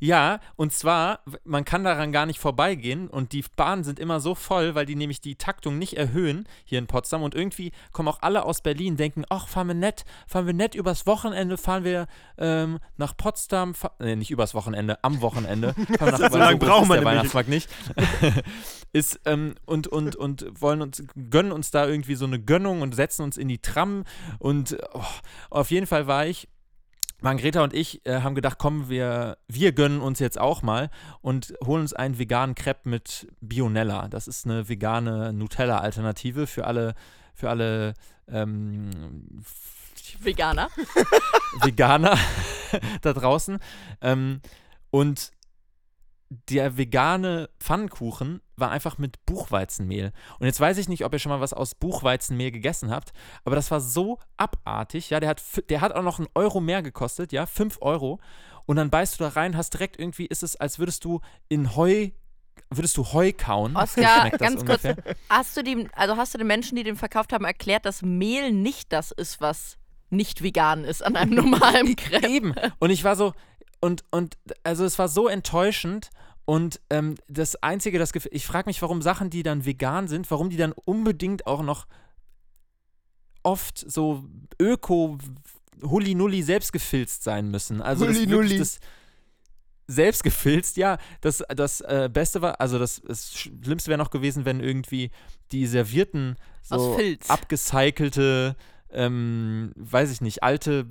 Ja, 0.00 0.40
und 0.56 0.72
zwar, 0.72 1.20
man 1.44 1.66
kann 1.66 1.84
daran 1.84 2.10
gar 2.10 2.24
nicht 2.24 2.40
vorbeigehen 2.40 3.06
und 3.06 3.32
die 3.32 3.44
Bahnen 3.54 3.84
sind 3.84 3.98
immer 3.98 4.18
so 4.18 4.34
voll, 4.34 4.74
weil 4.74 4.86
die 4.86 4.96
nämlich 4.96 5.20
die 5.20 5.36
Taktung 5.36 5.78
nicht 5.78 5.96
erhöhen 5.98 6.48
hier 6.64 6.78
in 6.78 6.86
Potsdam 6.86 7.22
und 7.22 7.34
irgendwie 7.34 7.72
kommen 7.92 8.08
auch 8.08 8.22
alle 8.22 8.44
aus 8.44 8.62
Berlin, 8.62 8.96
denken, 8.96 9.24
ach, 9.28 9.46
fahren 9.46 9.68
wir 9.68 9.74
nett, 9.74 10.04
fahren 10.26 10.46
wir 10.46 10.54
nett 10.54 10.74
übers 10.74 11.06
Wochenende, 11.06 11.58
fahren 11.58 11.84
wir 11.84 12.06
ähm, 12.38 12.78
nach 12.96 13.14
Potsdam, 13.14 13.74
nee, 13.98 14.16
nicht 14.16 14.30
übers 14.30 14.54
Wochenende, 14.54 15.04
am 15.04 15.20
Wochenende. 15.20 15.74
Nach, 16.00 16.16
So 16.16 16.22
weil 16.22 16.38
lange 16.38 16.56
braucht 16.56 16.88
man 16.88 16.98
der 16.98 17.04
Weihnachtsmarkt 17.04 17.50
nicht. 17.50 17.68
ist, 18.92 19.20
ähm, 19.26 19.54
und, 19.66 19.86
und, 19.86 20.16
und 20.16 20.46
wollen 20.60 20.80
uns, 20.80 21.02
gönnen 21.28 21.52
uns 21.52 21.70
da 21.70 21.86
irgendwie 21.86 22.14
so 22.14 22.24
eine 22.24 22.40
Gönnung 22.40 22.80
und 22.80 22.94
setzen 22.94 23.22
uns 23.22 23.36
in 23.36 23.48
die 23.48 23.58
Tram 23.58 24.04
und 24.38 24.78
oh, 24.94 25.04
auf 25.50 25.70
jeden 25.70 25.86
Fall 25.86 26.06
war 26.06 26.26
ich 26.26 26.48
Margreta 27.20 27.62
und 27.62 27.74
ich 27.74 28.04
äh, 28.06 28.20
haben 28.22 28.34
gedacht, 28.34 28.58
komm, 28.58 28.88
wir, 28.88 29.38
wir 29.48 29.72
gönnen 29.72 30.00
uns 30.00 30.18
jetzt 30.18 30.38
auch 30.40 30.62
mal 30.62 30.90
und 31.20 31.54
holen 31.64 31.82
uns 31.82 31.92
einen 31.92 32.18
veganen 32.18 32.54
Crepe 32.54 32.88
mit 32.88 33.28
Bionella. 33.40 34.08
Das 34.08 34.28
ist 34.28 34.46
eine 34.46 34.68
vegane 34.68 35.32
Nutella-Alternative 35.32 36.46
für 36.46 36.66
alle, 36.66 36.94
für 37.34 37.50
alle 37.50 37.94
ähm, 38.28 38.90
Veganer. 40.20 40.68
Veganer 41.62 42.16
da 43.02 43.12
draußen. 43.12 43.58
Ähm, 44.00 44.40
und 44.90 45.32
der 46.30 46.76
vegane 46.76 47.50
Pfannkuchen 47.58 48.40
war 48.54 48.70
einfach 48.70 48.98
mit 48.98 49.26
Buchweizenmehl. 49.26 50.12
Und 50.38 50.46
jetzt 50.46 50.60
weiß 50.60 50.78
ich 50.78 50.88
nicht, 50.88 51.04
ob 51.04 51.12
ihr 51.12 51.18
schon 51.18 51.30
mal 51.30 51.40
was 51.40 51.52
aus 51.52 51.74
Buchweizenmehl 51.74 52.52
gegessen 52.52 52.90
habt, 52.90 53.12
aber 53.44 53.56
das 53.56 53.70
war 53.72 53.80
so 53.80 54.18
abartig. 54.36 55.10
Ja, 55.10 55.18
der 55.18 55.28
hat, 55.28 55.42
der 55.68 55.80
hat 55.80 55.92
auch 55.92 56.04
noch 56.04 56.20
einen 56.20 56.28
Euro 56.36 56.60
mehr 56.60 56.82
gekostet, 56.82 57.32
ja, 57.32 57.46
5 57.46 57.78
Euro. 57.80 58.20
Und 58.66 58.76
dann 58.76 58.90
beißt 58.90 59.18
du 59.18 59.24
da 59.24 59.30
rein, 59.30 59.56
hast 59.56 59.74
direkt 59.74 59.98
irgendwie, 59.98 60.26
ist 60.26 60.44
es, 60.44 60.54
als 60.54 60.78
würdest 60.78 61.04
du 61.04 61.20
in 61.48 61.74
Heu, 61.74 62.10
würdest 62.70 62.96
du 62.96 63.12
Heu 63.12 63.32
kauen. 63.32 63.74
Oskar, 63.74 64.30
ganz 64.30 64.64
kurz, 64.64 64.82
hast 65.28 65.56
du, 65.56 65.64
die, 65.64 65.88
also 65.96 66.16
hast 66.16 66.34
du 66.34 66.38
den 66.38 66.46
Menschen, 66.46 66.76
die 66.76 66.84
den 66.84 66.94
verkauft 66.94 67.32
haben, 67.32 67.44
erklärt, 67.44 67.84
dass 67.84 68.02
Mehl 68.02 68.52
nicht 68.52 68.92
das 68.92 69.10
ist, 69.10 69.40
was 69.40 69.78
nicht 70.10 70.42
vegan 70.42 70.84
ist 70.84 71.02
an 71.02 71.16
einem 71.16 71.34
normalen 71.50 71.96
Crepe? 71.96 72.28
Eben. 72.28 72.54
Und 72.78 72.90
ich 72.90 73.02
war 73.02 73.16
so, 73.16 73.32
und, 73.80 74.04
und 74.10 74.36
also 74.62 74.84
es 74.84 74.98
war 74.98 75.08
so 75.08 75.28
enttäuschend. 75.28 76.10
Und 76.44 76.80
ähm, 76.90 77.14
das 77.28 77.62
Einzige, 77.62 77.98
das 77.98 78.12
ich 78.30 78.46
frage 78.46 78.68
mich, 78.68 78.82
warum 78.82 79.02
Sachen, 79.02 79.30
die 79.30 79.42
dann 79.42 79.64
vegan 79.64 80.08
sind, 80.08 80.30
warum 80.30 80.50
die 80.50 80.56
dann 80.56 80.72
unbedingt 80.72 81.46
auch 81.46 81.62
noch 81.62 81.86
oft 83.42 83.78
so 83.78 84.24
öko 84.60 85.18
Hulli-Nulli 85.82 86.42
selbstgefilzt 86.42 87.22
sein 87.22 87.50
müssen. 87.50 87.80
Also 87.80 88.06
Hulli-Nulli. 88.06 88.50
wirklich 88.50 88.58
das 88.58 88.80
selbstgefilzt, 89.86 90.76
ja, 90.76 90.98
das, 91.20 91.42
das 91.48 91.80
äh, 91.80 92.08
Beste 92.12 92.42
war, 92.42 92.60
also 92.60 92.78
das, 92.78 93.02
das 93.04 93.34
Schlimmste 93.36 93.90
wäre 93.90 93.98
noch 93.98 94.10
gewesen, 94.10 94.44
wenn 94.44 94.60
irgendwie 94.60 95.10
die 95.50 95.66
servierten 95.66 96.36
so 96.62 96.96
abgecycelte, 97.26 98.56
ähm, 98.90 99.72
weiß 99.76 100.12
ich 100.12 100.20
nicht, 100.20 100.42
alte 100.42 100.86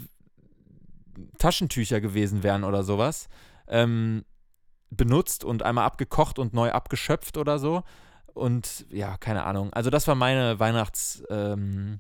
Taschentücher 1.38 2.02
gewesen 2.02 2.44
wären 2.44 2.64
oder 2.64 2.84
sowas, 2.84 3.30
ähm, 3.68 4.26
benutzt 4.90 5.44
und 5.44 5.64
einmal 5.64 5.86
abgekocht 5.86 6.40
und 6.40 6.54
neu 6.54 6.72
abgeschöpft 6.72 7.38
oder 7.38 7.60
so. 7.60 7.84
Und 8.34 8.86
ja, 8.90 9.18
keine 9.18 9.44
Ahnung. 9.44 9.74
Also 9.74 9.90
das 9.90 10.08
war 10.08 10.16
meine 10.16 10.60
Weihnachts, 10.60 11.24
ähm, 11.30 12.00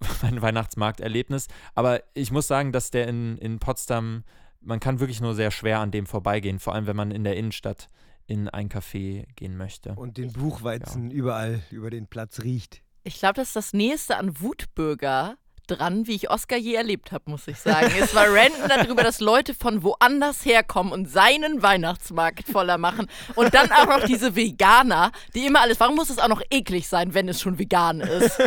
mein 0.22 0.40
Weihnachtsmarkterlebnis. 0.42 1.48
Aber 1.74 2.02
ich 2.14 2.30
muss 2.30 2.46
sagen, 2.46 2.72
dass 2.72 2.90
der 2.90 3.08
in, 3.08 3.38
in 3.38 3.58
Potsdam, 3.58 4.24
man 4.60 4.80
kann 4.80 5.00
wirklich 5.00 5.20
nur 5.20 5.34
sehr 5.34 5.50
schwer 5.50 5.80
an 5.80 5.90
dem 5.90 6.06
vorbeigehen, 6.06 6.58
vor 6.58 6.74
allem 6.74 6.86
wenn 6.86 6.96
man 6.96 7.10
in 7.10 7.24
der 7.24 7.36
Innenstadt 7.36 7.88
in 8.26 8.48
ein 8.48 8.68
Café 8.68 9.26
gehen 9.34 9.56
möchte. 9.56 9.94
Und 9.94 10.16
den 10.16 10.32
Buchweizen 10.32 11.10
überall 11.10 11.60
über 11.70 11.90
den 11.90 12.06
Platz 12.06 12.40
riecht. 12.42 12.82
Ich 13.04 13.18
glaube, 13.18 13.34
das 13.34 13.48
ist 13.48 13.56
das 13.56 13.72
Nächste 13.72 14.16
an 14.16 14.40
Wutbürger, 14.40 15.36
dran, 15.66 16.06
wie 16.06 16.14
ich 16.14 16.30
Oscar 16.30 16.56
je 16.56 16.74
erlebt 16.74 17.12
habe, 17.12 17.30
muss 17.30 17.48
ich 17.48 17.58
sagen. 17.58 17.90
Es 18.00 18.14
war 18.14 18.26
Random 18.26 18.68
darüber, 18.68 19.02
dass 19.02 19.20
Leute 19.20 19.54
von 19.54 19.82
woanders 19.82 20.44
herkommen 20.44 20.92
und 20.92 21.08
seinen 21.08 21.62
Weihnachtsmarkt 21.62 22.48
voller 22.48 22.78
machen. 22.78 23.08
Und 23.34 23.54
dann 23.54 23.70
auch 23.72 23.86
noch 23.86 24.04
diese 24.04 24.36
Veganer, 24.36 25.12
die 25.34 25.46
immer 25.46 25.60
alles. 25.60 25.80
Warum 25.80 25.96
muss 25.96 26.10
es 26.10 26.18
auch 26.18 26.28
noch 26.28 26.42
eklig 26.50 26.88
sein, 26.88 27.14
wenn 27.14 27.28
es 27.28 27.40
schon 27.40 27.58
vegan 27.58 28.00
ist? 28.00 28.38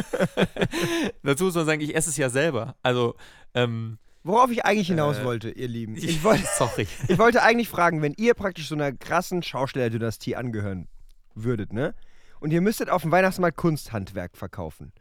Dazu 1.23 1.45
muss 1.45 1.55
man 1.55 1.65
sagen, 1.65 1.81
ich 1.81 1.95
esse 1.95 2.09
es 2.09 2.17
ja 2.17 2.29
selber. 2.29 2.75
Also, 2.83 3.15
ähm, 3.53 3.97
Worauf 4.23 4.49
ich 4.49 4.65
eigentlich 4.65 4.87
hinaus 4.87 5.19
Äh, 5.19 5.23
wollte, 5.23 5.51
ihr 5.51 5.67
Lieben. 5.67 5.95
Ich 5.95 6.23
wollte, 6.23 6.45
sorry. 6.57 6.87
ich 7.07 7.17
wollte 7.19 7.43
eigentlich 7.43 7.69
fragen, 7.69 8.01
wenn 8.01 8.15
ihr 8.17 8.33
praktisch 8.33 8.67
so 8.67 8.73
einer 8.73 8.91
krassen 8.91 9.43
Schausteller-Dynastie 9.43 10.35
angehören 10.35 10.87
würdet, 11.35 11.71
ne? 11.71 11.93
Und 12.39 12.51
ihr 12.51 12.61
müsstet 12.61 12.89
auf 12.89 13.03
dem 13.03 13.11
Weihnachtsmarkt 13.11 13.55
Kunsthandwerk 13.55 14.35
verkaufen. 14.35 14.93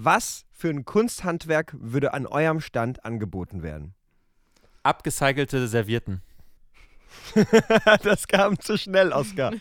Was 0.00 0.44
für 0.52 0.70
ein 0.70 0.84
Kunsthandwerk 0.84 1.74
würde 1.76 2.14
an 2.14 2.24
eurem 2.24 2.60
Stand 2.60 3.04
angeboten 3.04 3.64
werden? 3.64 3.94
Abgecycelte 4.84 5.66
Servietten. 5.66 6.22
das 8.04 8.28
kam 8.28 8.60
zu 8.60 8.78
schnell, 8.78 9.12
Oskar. 9.12 9.54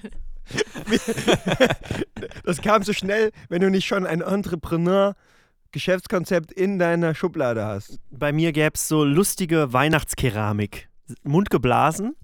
das 2.44 2.62
kam 2.62 2.84
zu 2.84 2.94
schnell, 2.94 3.32
wenn 3.50 3.62
du 3.62 3.72
nicht 3.72 3.88
schon 3.88 4.06
ein 4.06 4.22
Entrepreneur-Geschäftskonzept 4.22 6.51
in 6.51 6.77
deiner 6.77 7.15
Schublade 7.15 7.65
hast. 7.65 7.98
Bei 8.12 8.32
mir 8.32 8.51
gäbe 8.51 8.75
es 8.75 8.88
so 8.88 9.03
lustige 9.03 9.74
Weihnachtskeramik. 9.74 10.88
Mundgeblasen. 11.24 12.15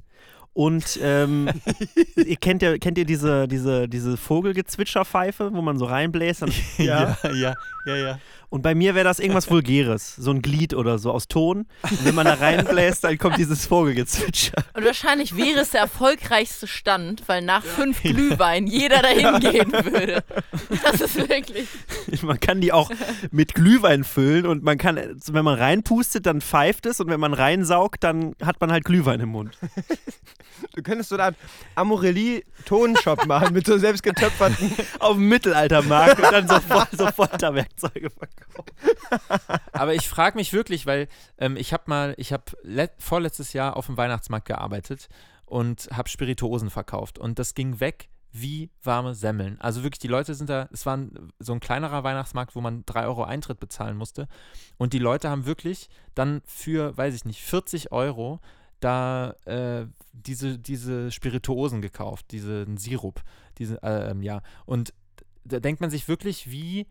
Und 0.54 1.00
ähm, 1.02 1.50
ihr 2.16 2.36
kennt 2.36 2.62
ja, 2.62 2.78
kennt 2.78 2.98
ihr 2.98 3.06
diese, 3.06 3.48
diese, 3.48 3.88
diese 3.90 4.18
Vogelgezwitscherpfeife, 4.18 5.52
wo 5.54 5.62
man 5.62 5.78
so 5.78 5.86
reinbläst? 5.86 6.44
Dann, 6.44 6.52
Ja. 6.78 7.18
ja, 7.34 7.56
ja, 7.86 7.96
ja. 7.96 8.20
Und 8.54 8.62
bei 8.62 8.76
mir 8.76 8.94
wäre 8.94 9.04
das 9.04 9.18
irgendwas 9.18 9.50
Vulgäres, 9.50 10.16
so 10.16 10.30
ein 10.30 10.44
Glied 10.44 10.76
oder 10.76 11.00
so 11.00 11.10
aus 11.10 11.28
Ton. 11.28 11.66
Und 11.90 12.06
wenn 12.06 12.14
man 12.14 12.28
da 12.28 12.36
reinbläst, 12.36 13.04
dann 13.04 13.18
kommt 13.18 13.40
dieses 13.40 13.66
Vogelgezwitscher. 13.66 14.64
Und 14.76 14.86
wahrscheinlich 14.86 15.36
wäre 15.36 15.62
es 15.62 15.72
der 15.72 15.82
erfolgreichste 15.82 16.68
Stand, 16.68 17.24
weil 17.26 17.42
nach 17.42 17.64
fünf 17.64 18.04
Glühwein 18.04 18.68
jeder 18.68 19.02
dahin 19.02 19.40
gehen 19.40 19.72
würde. 19.72 20.24
Das 20.84 21.02
ist 21.02 21.16
wirklich. 21.16 21.68
Man 22.22 22.40
kann 22.40 22.62
die 22.62 22.72
auch 22.72 22.92
mit 23.32 23.56
Glühwein 23.56 24.04
füllen 24.04 24.46
und 24.46 24.62
man 24.62 24.78
kann, 24.78 25.00
wenn 25.26 25.44
man 25.44 25.56
reinpustet, 25.56 26.28
dann 26.28 26.40
pfeift 26.40 26.86
es 26.86 27.00
und 27.00 27.10
wenn 27.10 27.20
man 27.20 27.34
reinsaugt, 27.34 28.04
dann 28.04 28.36
hat 28.40 28.62
man 28.62 28.72
halt 28.72 28.86
Glühwein 28.86 29.20
im 29.20 29.30
Mund. 29.30 29.58
Du 30.76 30.82
könntest 30.82 31.10
so 31.10 31.18
einen 31.18 31.36
Amorelli-Tonshop 31.76 33.26
machen 33.26 33.54
mit 33.54 33.66
so 33.66 33.78
selbstgetöpferten. 33.78 34.72
Auf 35.00 35.16
dem 35.16 35.28
Mittelaltermarkt 35.28 36.20
und 36.20 36.32
dann 36.32 36.48
sofort, 36.48 36.92
sofort 36.92 37.42
da 37.42 37.54
Werkzeuge 37.54 38.10
verkaufen. 38.10 38.43
Aber 39.72 39.94
ich 39.94 40.08
frage 40.08 40.38
mich 40.38 40.54
wirklich, 40.54 40.86
weil 40.86 41.08
ähm, 41.38 41.58
ich 41.58 41.74
habe 41.74 41.84
mal, 41.88 42.14
ich 42.18 42.34
habe 42.34 42.44
vorletztes 42.98 43.54
Jahr 43.54 43.76
auf 43.78 43.88
dem 43.88 43.98
Weihnachtsmarkt 43.98 44.48
gearbeitet 44.48 45.10
und 45.46 45.90
habe 45.92 46.10
Spirituosen 46.10 46.70
verkauft 46.70 47.20
und 47.20 47.40
das 47.40 47.54
ging 47.54 47.80
weg 47.80 48.10
wie 48.36 48.72
warme 48.82 49.14
Semmeln. 49.14 49.62
Also 49.62 49.84
wirklich, 49.84 50.00
die 50.00 50.08
Leute 50.08 50.34
sind 50.34 50.50
da, 50.50 50.68
es 50.72 50.88
war 50.88 50.98
so 51.38 51.54
ein 51.54 51.60
kleinerer 51.60 52.04
Weihnachtsmarkt, 52.04 52.56
wo 52.56 52.62
man 52.62 52.84
3 52.86 53.06
Euro 53.06 53.24
Eintritt 53.24 53.60
bezahlen 53.60 53.96
musste 53.96 54.28
und 54.78 54.94
die 54.94 55.00
Leute 55.00 55.30
haben 55.30 55.46
wirklich 55.46 55.90
dann 56.16 56.42
für, 56.46 56.98
weiß 56.98 57.14
ich 57.14 57.26
nicht, 57.26 57.42
40 57.42 57.92
Euro 57.92 58.40
da 58.80 59.36
äh, 59.46 59.86
diese, 60.12 60.60
diese 60.60 61.12
Spirituosen 61.12 61.82
gekauft, 61.82 62.32
diesen 62.32 62.78
Sirup, 62.78 63.22
diese, 63.58 63.82
äh, 63.82 64.12
ähm, 64.12 64.22
ja. 64.22 64.42
Und 64.66 64.94
da 65.46 65.60
denkt 65.60 65.82
man 65.82 65.90
sich 65.90 66.08
wirklich, 66.08 66.50
wie, 66.52 66.88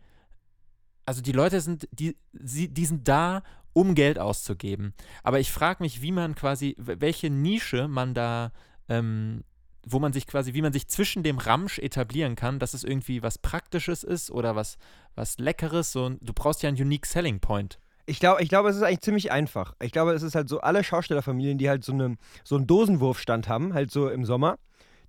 also 1.05 1.21
die 1.21 1.31
Leute 1.31 1.61
sind, 1.61 1.87
die, 1.91 2.17
sie, 2.33 2.67
die 2.67 2.85
sind 2.85 3.07
da, 3.07 3.43
um 3.73 3.95
Geld 3.95 4.19
auszugeben. 4.19 4.93
Aber 5.23 5.39
ich 5.39 5.51
frage 5.51 5.83
mich, 5.83 6.01
wie 6.01 6.11
man 6.11 6.35
quasi, 6.35 6.75
welche 6.77 7.29
Nische 7.29 7.87
man 7.87 8.13
da, 8.13 8.51
ähm, 8.87 9.43
wo 9.85 9.99
man 9.99 10.13
sich 10.13 10.27
quasi, 10.27 10.53
wie 10.53 10.61
man 10.61 10.73
sich 10.73 10.87
zwischen 10.87 11.23
dem 11.23 11.39
Ramsch 11.39 11.79
etablieren 11.79 12.35
kann, 12.35 12.59
dass 12.59 12.73
es 12.73 12.83
irgendwie 12.83 13.23
was 13.23 13.37
Praktisches 13.37 14.03
ist 14.03 14.31
oder 14.31 14.55
was, 14.55 14.77
was 15.15 15.39
Leckeres. 15.39 15.91
So, 15.91 16.09
du 16.09 16.33
brauchst 16.33 16.63
ja 16.63 16.69
einen 16.69 16.79
Unique 16.79 17.05
Selling 17.05 17.39
Point. 17.39 17.79
Ich 18.05 18.19
glaube, 18.19 18.43
ich 18.43 18.49
glaube, 18.49 18.69
es 18.69 18.75
ist 18.75 18.83
eigentlich 18.83 19.01
ziemlich 19.01 19.31
einfach. 19.31 19.75
Ich 19.81 19.91
glaube, 19.91 20.13
es 20.13 20.23
ist 20.23 20.35
halt 20.35 20.49
so 20.49 20.61
alle 20.61 20.83
Schaustellerfamilien, 20.83 21.57
die 21.57 21.69
halt 21.69 21.83
so, 21.83 21.93
eine, 21.93 22.17
so 22.43 22.55
einen 22.55 22.67
Dosenwurfstand 22.67 23.47
haben, 23.47 23.73
halt 23.73 23.91
so 23.91 24.09
im 24.09 24.25
Sommer, 24.25 24.59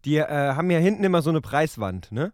die 0.05 0.17
äh, 0.17 0.27
haben 0.29 0.71
ja 0.71 0.79
hinten 0.79 1.03
immer 1.03 1.23
so 1.23 1.31
eine 1.31 1.41
Preiswand, 1.41 2.13
ne? 2.13 2.33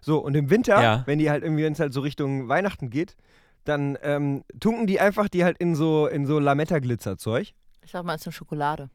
So, 0.00 0.18
und 0.18 0.34
im 0.34 0.50
Winter, 0.50 0.80
Ja. 0.82 1.02
wenn 1.06 1.18
die 1.18 1.30
halt 1.30 1.42
irgendwie, 1.42 1.64
wenn 1.64 1.72
es 1.72 1.80
halt 1.80 1.92
so 1.92 2.00
Richtung 2.00 2.48
Weihnachten 2.48 2.90
geht, 2.90 3.16
dann 3.64 3.98
ähm, 4.02 4.44
tunken 4.60 4.86
die 4.86 5.00
einfach 5.00 5.28
die 5.28 5.44
halt 5.44 5.58
in 5.58 5.74
so, 5.74 6.06
in 6.06 6.26
so 6.26 6.38
Lametta-Glitzerzeug. 6.38 7.48
Ich 7.84 7.90
sag 7.90 8.04
mal, 8.04 8.14
es 8.14 8.22
ist 8.22 8.26
eine 8.28 8.32
Schokolade. 8.32 8.90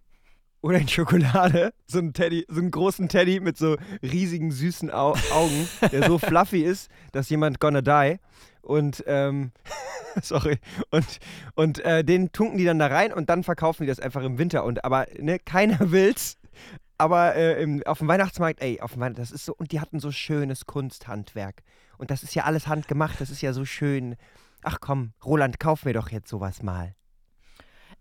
Oder 0.61 0.77
in 0.77 0.87
Schokolade, 0.87 1.73
so 1.87 1.99
einen 1.99 2.13
Teddy, 2.13 2.45
so 2.47 2.61
einen 2.61 2.71
großen 2.71 3.09
Teddy 3.09 3.41
mit 3.41 3.57
so 3.57 3.75
riesigen 4.01 4.49
süßen 4.51 4.91
Au 4.91 5.13
Augen, 5.33 5.67
der 5.91 6.07
so 6.07 6.17
fluffy 6.19 6.61
ist, 6.63 6.89
dass 7.11 7.29
jemand 7.29 7.59
gonna 7.59 7.81
die. 7.81 8.17
Und 8.61 9.03
ähm, 9.07 9.51
sorry. 10.21 10.57
Und, 10.89 11.05
und 11.55 11.79
äh, 11.79 12.05
den 12.05 12.31
tunken 12.31 12.57
die 12.57 12.63
dann 12.63 12.79
da 12.79 12.87
rein 12.87 13.11
und 13.11 13.29
dann 13.29 13.43
verkaufen 13.43 13.83
die 13.83 13.87
das 13.89 13.99
einfach 13.99 14.23
im 14.23 14.37
Winter. 14.37 14.63
Und 14.63 14.85
aber 14.85 15.05
ne, 15.19 15.37
keiner 15.39 15.77
will's. 15.91 16.37
Aber 17.03 17.35
äh, 17.35 17.61
im, 17.61 17.83
auf 17.83 17.97
dem 17.97 18.07
Weihnachtsmarkt, 18.07 18.61
ey, 18.61 18.79
auf 18.79 18.93
dem 18.93 19.01
Weihnacht, 19.01 19.19
das 19.19 19.31
ist 19.31 19.43
so, 19.43 19.53
und 19.53 19.73
die 19.73 19.81
hatten 19.81 19.99
so 19.99 20.09
schönes 20.13 20.65
Kunsthandwerk. 20.65 21.61
Und 21.97 22.11
das 22.11 22.23
ist 22.23 22.33
ja 22.33 22.45
alles 22.45 22.67
handgemacht, 22.67 23.19
das 23.19 23.29
ist 23.29 23.41
ja 23.41 23.51
so 23.51 23.65
schön. 23.65 24.15
Ach 24.61 24.77
komm, 24.79 25.11
Roland, 25.25 25.59
kauf 25.59 25.83
mir 25.83 25.91
doch 25.91 26.11
jetzt 26.11 26.29
sowas 26.29 26.63
mal. 26.63 26.95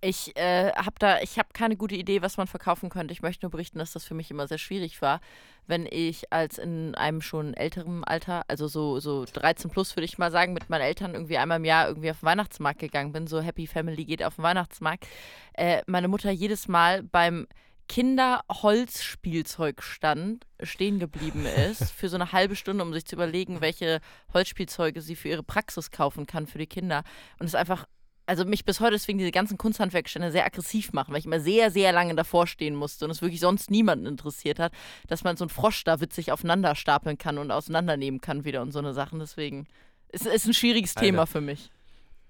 Ich 0.00 0.37
äh, 0.37 0.71
habe 0.75 0.94
da, 1.00 1.21
ich 1.21 1.37
habe 1.37 1.49
keine 1.52 1.76
gute 1.76 1.97
Idee, 1.97 2.23
was 2.23 2.37
man 2.37 2.47
verkaufen 2.47 2.90
könnte. 2.90 3.11
Ich 3.11 3.23
möchte 3.23 3.44
nur 3.44 3.50
berichten, 3.50 3.80
dass 3.80 3.90
das 3.90 4.04
für 4.04 4.14
mich 4.14 4.30
immer 4.30 4.47
sehr 4.47 4.59
schwierig 4.59 5.02
war, 5.02 5.21
wenn 5.66 5.85
ich 5.90 6.32
als 6.32 6.59
in 6.59 6.94
einem 6.94 7.23
schon 7.23 7.54
älteren 7.54 8.04
Alter, 8.04 8.44
also 8.47 8.68
so, 8.68 9.00
so 9.00 9.25
13 9.25 9.68
plus 9.68 9.97
würde 9.97 10.04
ich 10.04 10.16
mal 10.16 10.30
sagen, 10.30 10.52
mit 10.52 10.71
meinen 10.71 10.82
Eltern 10.82 11.14
irgendwie 11.14 11.38
einmal 11.38 11.56
im 11.56 11.64
Jahr 11.64 11.88
irgendwie 11.88 12.12
auf 12.12 12.21
den 12.21 12.26
Weihnachtsmarkt 12.26 12.78
gegangen 12.78 13.11
bin, 13.11 13.26
so 13.26 13.40
Happy 13.40 13.66
Family 13.66 14.04
geht 14.04 14.23
auf 14.23 14.37
den 14.37 14.44
Weihnachtsmarkt, 14.44 15.09
äh, 15.54 15.82
meine 15.88 16.06
Mutter 16.06 16.30
jedes 16.30 16.68
Mal 16.68 17.02
beim 17.02 17.49
Kinderholzspielzeugstand 17.89 20.47
stehen 20.62 20.99
geblieben 20.99 21.47
ist 21.47 21.91
für 21.91 22.09
so 22.09 22.17
eine 22.17 22.33
halbe 22.33 22.57
Stunde, 22.57 22.83
um 22.85 22.93
sich 22.93 23.05
zu 23.05 23.17
überlegen, 23.17 23.61
welche 23.61 24.01
Holzspielzeuge 24.33 25.03
sie 25.03 25.17
für 25.17 25.29
ihre 25.29 25.43
Praxis 25.43 25.91
kaufen 25.91 26.27
kann 26.27 26.47
für 26.47 26.59
die 26.59 26.67
Kinder. 26.67 27.03
Und 27.39 27.47
es 27.47 27.55
einfach 27.55 27.87
also 28.27 28.45
mich 28.45 28.65
bis 28.65 28.81
heute 28.81 28.93
deswegen 28.93 29.19
diese 29.19 29.33
ganzen 29.33 29.59
Kunsthandwerkstände 29.59 30.31
sehr 30.31 30.47
aggressiv 30.47 30.93
machen, 30.93 31.12
weil 31.12 31.19
ich 31.19 31.27
immer 31.27 31.41
sehr, 31.41 31.71
sehr 31.71 31.93
lange 31.93 32.15
davor 32.15 32.47
stehen 32.47 32.75
musste 32.75 33.05
und 33.05 33.11
es 33.11 33.21
wirklich 33.21 33.41
sonst 33.41 33.71
niemanden 33.71 34.07
interessiert 34.07 34.59
hat, 34.59 34.73
dass 35.09 35.25
man 35.25 35.37
so 35.37 35.45
einen 35.45 35.51
Frosch 35.51 35.85
da 35.85 36.01
witzig 36.01 36.33
aufeinander 36.33 36.75
stapeln 36.75 37.19
kann 37.19 37.39
und 37.39 37.51
auseinandernehmen 37.51 38.21
kann 38.21 38.45
wieder 38.45 38.62
und 38.62 38.73
so 38.73 38.79
eine 38.79 38.95
Sachen. 38.95 39.19
Deswegen 39.19 39.67
ist 40.09 40.27
es 40.27 40.47
ein 40.47 40.55
schwieriges 40.55 40.97
Alter. 40.97 41.07
Thema 41.07 41.27
für 41.27 41.41
mich. 41.41 41.71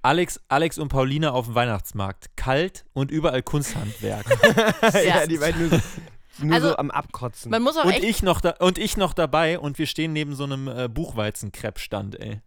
Alex, 0.03 0.41
Alex 0.49 0.79
und 0.79 0.89
Paulina 0.89 1.31
auf 1.31 1.47
dem 1.47 1.55
Weihnachtsmarkt. 1.55 2.37
Kalt 2.37 2.85
und 2.93 3.11
überall 3.11 3.43
Kunsthandwerk. 3.43 4.27
ja, 5.05 5.27
die 5.27 5.39
beiden 5.39 5.69
nur, 5.69 5.71
so, 5.71 6.45
nur 6.45 6.55
Also, 6.55 6.69
so 6.71 6.77
am 6.77 6.91
Abkotzen. 6.91 7.51
Man 7.51 7.63
muss 7.63 7.77
auch 7.77 7.85
und, 7.85 7.93
echt 7.93 8.05
ich 8.05 8.23
noch 8.23 8.41
da, 8.41 8.57
und 8.59 8.79
ich 8.79 8.97
noch 8.97 9.15
dabei 9.15 9.59
und 9.59 9.79
wir 9.79 9.87
stehen 9.87 10.13
neben 10.13 10.35
so 10.35 10.45
einem 10.45 10.67
äh, 10.67 10.89
Buchweizen-Crepe-Stand, 10.89 12.19
ey. 12.21 12.41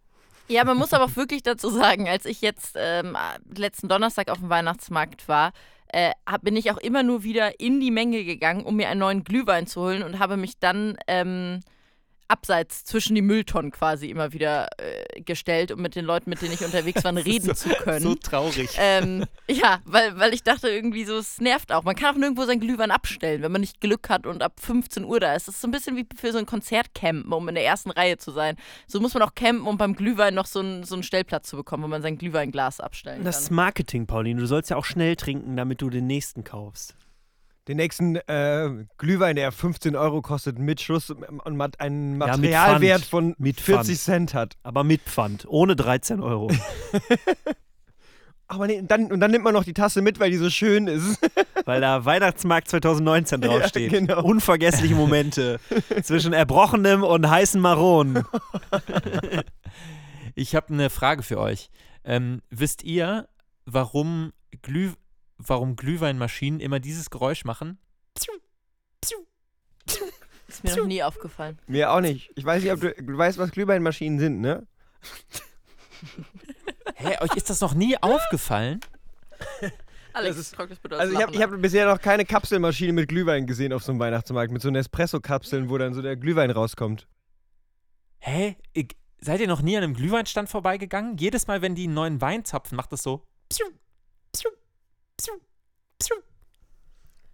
Ja, 0.48 0.64
man 0.64 0.76
muss 0.76 0.92
aber 0.92 1.04
auch 1.04 1.16
wirklich 1.16 1.42
dazu 1.42 1.70
sagen, 1.70 2.08
als 2.08 2.24
ich 2.24 2.40
jetzt 2.40 2.76
ähm, 2.76 3.16
letzten 3.56 3.88
Donnerstag 3.88 4.30
auf 4.30 4.38
dem 4.38 4.48
Weihnachtsmarkt 4.48 5.26
war, 5.28 5.52
äh, 5.88 6.12
hab, 6.26 6.42
bin 6.42 6.56
ich 6.56 6.70
auch 6.70 6.78
immer 6.78 7.02
nur 7.02 7.22
wieder 7.22 7.58
in 7.58 7.80
die 7.80 7.90
Menge 7.90 8.24
gegangen, 8.24 8.64
um 8.64 8.76
mir 8.76 8.88
einen 8.88 9.00
neuen 9.00 9.24
Glühwein 9.24 9.66
zu 9.66 9.80
holen 9.80 10.02
und 10.02 10.18
habe 10.18 10.36
mich 10.36 10.58
dann 10.58 10.98
ähm, 11.06 11.60
abseits 12.28 12.84
zwischen 12.84 13.14
die 13.14 13.22
Mülltonnen 13.22 13.70
quasi 13.70 14.10
immer 14.10 14.32
wieder 14.32 14.68
äh, 14.78 15.20
gestellt, 15.20 15.70
um 15.72 15.80
mit 15.80 15.94
den 15.94 16.04
Leuten, 16.04 16.30
mit 16.30 16.42
denen 16.42 16.52
ich 16.52 16.64
unterwegs 16.64 17.04
war, 17.04 17.14
reden 17.24 17.54
zu 17.54 17.68
können. 17.70 18.00
So 18.00 18.14
traurig. 18.14 18.70
Ähm, 18.78 19.24
ja, 19.48 19.80
weil, 19.84 20.18
weil 20.18 20.34
ich 20.34 20.42
dachte 20.42 20.68
irgendwie 20.68 21.04
so, 21.04 21.16
es 21.16 21.40
nervt 21.40 21.72
auch. 21.72 21.84
Man 21.84 21.96
kann 21.96 22.14
auch 22.14 22.18
nirgendwo 22.18 22.44
sein 22.44 22.60
Glühwein 22.60 22.90
abstellen, 22.90 23.42
wenn 23.42 23.52
man 23.52 23.60
nicht 23.60 23.80
Glück 23.80 24.08
hat 24.08 24.26
und 24.26 24.42
ab 24.42 24.60
15 24.60 25.04
Uhr 25.04 25.20
da 25.20 25.34
ist. 25.34 25.48
Das 25.48 25.56
ist 25.56 25.60
so 25.60 25.68
ein 25.68 25.72
bisschen 25.72 25.96
wie 25.96 26.06
für 26.16 26.32
so 26.32 26.38
ein 26.38 26.46
Konzert 26.46 26.94
campen, 26.94 27.32
um 27.32 27.48
in 27.48 27.54
der 27.54 27.64
ersten 27.64 27.90
Reihe 27.90 28.16
zu 28.16 28.30
sein. 28.30 28.56
So 28.86 29.00
muss 29.00 29.14
man 29.14 29.22
auch 29.22 29.34
campen, 29.34 29.66
um 29.66 29.78
beim 29.78 29.94
Glühwein 29.94 30.34
noch 30.34 30.46
so, 30.46 30.60
ein, 30.60 30.84
so 30.84 30.94
einen 30.94 31.02
Stellplatz 31.02 31.48
zu 31.48 31.56
bekommen, 31.56 31.84
wo 31.84 31.88
man 31.88 32.02
sein 32.02 32.18
Glühweinglas 32.18 32.80
abstellen 32.80 33.24
Das 33.24 33.40
ist 33.40 33.48
kann. 33.48 33.56
Marketing, 33.56 34.06
Pauline. 34.06 34.40
Du 34.40 34.46
sollst 34.46 34.70
ja 34.70 34.76
auch 34.76 34.84
schnell 34.84 35.16
trinken, 35.16 35.56
damit 35.56 35.80
du 35.82 35.90
den 35.90 36.06
nächsten 36.06 36.44
kaufst. 36.44 36.94
Den 37.68 37.78
nächsten 37.78 38.14
äh, 38.16 38.86
Glühwein, 38.96 39.34
der 39.36 39.50
15 39.50 39.96
Euro 39.96 40.22
kostet, 40.22 40.58
mit 40.58 40.80
Schuss 40.80 41.10
und 41.10 41.56
mat- 41.56 41.80
einen 41.80 42.12
Ja, 42.20 42.26
Materialwert 42.28 43.00
Pfand. 43.00 43.10
von 43.10 43.34
Mit 43.38 43.60
40 43.60 43.96
Pfand. 43.96 44.04
Cent 44.04 44.34
hat. 44.34 44.56
Aber 44.62 44.84
mit 44.84 45.02
Pfand, 45.02 45.46
ohne 45.48 45.74
13 45.74 46.20
Euro. 46.20 46.48
Aber 48.48 48.68
nee, 48.68 48.80
dann, 48.86 49.10
und 49.10 49.18
dann 49.18 49.32
nimmt 49.32 49.42
man 49.42 49.54
noch 49.54 49.64
die 49.64 49.74
Tasse 49.74 50.02
mit, 50.02 50.20
weil 50.20 50.30
die 50.30 50.36
so 50.36 50.50
schön 50.50 50.86
ist. 50.86 51.18
Weil 51.64 51.80
da 51.80 52.04
Weihnachtsmarkt 52.04 52.68
2019 52.68 53.40
draufsteht. 53.40 53.90
Ja, 53.90 53.98
genau. 53.98 54.22
Unvergessliche 54.22 54.94
Momente 54.94 55.58
zwischen 56.04 56.32
Erbrochenem 56.32 57.02
und 57.02 57.28
heißen 57.28 57.60
Maronen. 57.60 58.22
Ich 60.36 60.54
habe 60.54 60.72
eine 60.72 60.88
Frage 60.90 61.24
für 61.24 61.40
euch. 61.40 61.70
Ähm, 62.04 62.40
wisst 62.50 62.84
ihr, 62.84 63.28
warum, 63.64 64.32
Glüh, 64.62 64.92
warum 65.38 65.76
Glühweinmaschinen 65.76 66.60
immer 66.60 66.80
dieses 66.80 67.10
Geräusch 67.10 67.44
machen? 67.44 67.78
Ist 70.48 70.62
mir 70.64 70.76
noch 70.76 70.86
nie 70.86 71.02
aufgefallen. 71.02 71.58
Mir 71.66 71.90
auch 71.92 72.00
nicht. 72.00 72.30
Ich 72.36 72.44
weiß 72.44 72.62
nicht, 72.62 72.72
ob 72.72 72.80
du, 72.80 72.92
du 72.94 73.18
weißt, 73.18 73.36
was 73.38 73.50
Glühweinmaschinen 73.50 74.18
sind, 74.18 74.40
ne? 74.40 74.66
Hä, 76.94 77.16
euch 77.20 77.34
ist 77.36 77.50
das 77.50 77.60
noch 77.60 77.74
nie 77.74 77.96
aufgefallen? 78.00 78.80
Alex, 80.12 80.36
ist- 80.38 80.58
Also 80.58 81.12
ich 81.14 81.22
habe 81.22 81.38
hab 81.38 81.60
bisher 81.60 81.86
noch 81.86 82.00
keine 82.00 82.24
Kapselmaschine 82.24 82.92
mit 82.92 83.08
Glühwein 83.08 83.46
gesehen 83.46 83.72
auf 83.72 83.82
so 83.82 83.92
einem 83.92 84.00
Weihnachtsmarkt, 84.00 84.52
mit 84.52 84.62
so 84.62 84.70
Nespresso-Kapseln, 84.70 85.68
wo 85.68 85.78
dann 85.78 85.94
so 85.94 86.00
der 86.02 86.16
Glühwein 86.16 86.50
rauskommt. 86.50 87.06
Hä? 88.18 88.56
Ich, 88.72 88.96
seid 89.20 89.40
ihr 89.40 89.48
noch 89.48 89.62
nie 89.62 89.76
an 89.76 89.82
einem 89.82 89.94
Glühweinstand 89.94 90.48
vorbeigegangen? 90.48 91.16
Jedes 91.18 91.46
Mal, 91.48 91.60
wenn 91.60 91.74
die 91.74 91.84
einen 91.84 91.94
neuen 91.94 92.20
Wein 92.20 92.44
zapfen, 92.44 92.76
macht 92.76 92.92
das 92.92 93.02
so. 93.02 93.24
Psiu, 93.48 93.66
psiu, 95.16 95.32
psiu. 95.98 96.14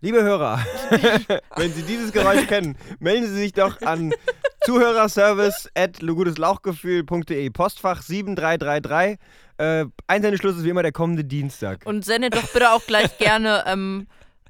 Liebe 0.00 0.22
Hörer, 0.22 0.58
wenn 1.56 1.72
Sie 1.72 1.82
dieses 1.82 2.12
Geräusch 2.12 2.46
kennen, 2.48 2.76
melden 2.98 3.26
Sie 3.26 3.36
sich 3.36 3.52
doch 3.52 3.80
an 3.82 4.12
zuhörerservice 4.64 5.70
at 5.76 6.02
lugudeslauchgefühl.de, 6.02 7.50
Postfach 7.50 8.02
7333. 8.02 9.18
Äh, 9.58 9.84
Einsendeschluss 10.08 10.56
ist 10.56 10.64
wie 10.64 10.70
immer 10.70 10.82
der 10.82 10.92
kommende 10.92 11.24
Dienstag. 11.24 11.86
Und 11.86 12.04
sendet 12.04 12.34
doch 12.34 12.48
bitte 12.52 12.72
auch 12.72 12.84
gleich 12.86 13.16
gerne 13.18 13.62
ähm, 13.66 14.08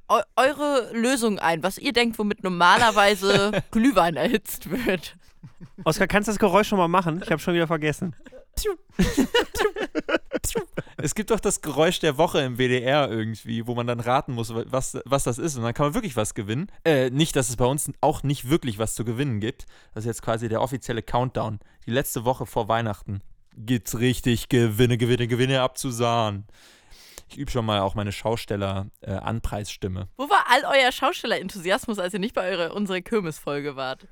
eu 0.08 0.20
eure 0.36 0.90
Lösung 0.92 1.38
ein, 1.38 1.62
was 1.62 1.78
ihr 1.78 1.92
denkt, 1.92 2.18
womit 2.18 2.42
normalerweise 2.42 3.52
Glühwein 3.70 4.16
erhitzt 4.16 4.70
wird. 4.70 5.16
Oskar, 5.84 6.06
kannst 6.06 6.28
du 6.28 6.32
das 6.32 6.38
Geräusch 6.38 6.68
schon 6.68 6.78
mal 6.78 6.88
machen? 6.88 7.20
Ich 7.22 7.30
habe 7.30 7.40
schon 7.40 7.54
wieder 7.54 7.66
vergessen. 7.66 8.14
Es 10.96 11.14
gibt 11.14 11.30
doch 11.30 11.40
das 11.40 11.62
Geräusch 11.62 12.00
der 12.00 12.18
Woche 12.18 12.40
im 12.40 12.56
WDR 12.56 13.10
irgendwie, 13.10 13.66
wo 13.66 13.74
man 13.74 13.86
dann 13.86 14.00
raten 14.00 14.32
muss, 14.32 14.52
was, 14.54 14.98
was 15.04 15.24
das 15.24 15.38
ist. 15.38 15.56
Und 15.56 15.62
dann 15.62 15.74
kann 15.74 15.86
man 15.86 15.94
wirklich 15.94 16.16
was 16.16 16.34
gewinnen. 16.34 16.70
Äh, 16.84 17.10
nicht, 17.10 17.36
dass 17.36 17.48
es 17.48 17.56
bei 17.56 17.64
uns 17.64 17.90
auch 18.00 18.22
nicht 18.22 18.48
wirklich 18.48 18.78
was 18.78 18.94
zu 18.94 19.04
gewinnen 19.04 19.40
gibt. 19.40 19.66
Das 19.94 20.04
ist 20.04 20.08
jetzt 20.08 20.22
quasi 20.22 20.48
der 20.48 20.60
offizielle 20.60 21.02
Countdown. 21.02 21.60
Die 21.86 21.90
letzte 21.90 22.24
Woche 22.24 22.46
vor 22.46 22.68
Weihnachten 22.68 23.20
gibt's 23.56 23.98
richtig 23.98 24.48
Gewinne, 24.48 24.98
Gewinne, 24.98 25.26
Gewinne 25.26 25.60
abzusahnen. 25.60 26.46
Ich 27.28 27.38
übe 27.38 27.50
schon 27.50 27.64
mal 27.64 27.80
auch 27.80 27.94
meine 27.94 28.12
Schausteller-Anpreisstimme. 28.12 30.08
Wo 30.16 30.28
war 30.28 30.44
all 30.50 30.64
euer 30.64 30.92
Schaustellerenthusiasmus, 30.92 31.98
als 31.98 32.12
ihr 32.12 32.20
nicht 32.20 32.34
bei 32.34 32.50
eurer, 32.50 32.74
unserer 32.74 33.00
Kirmesfolge 33.00 33.74
wart? 33.74 34.06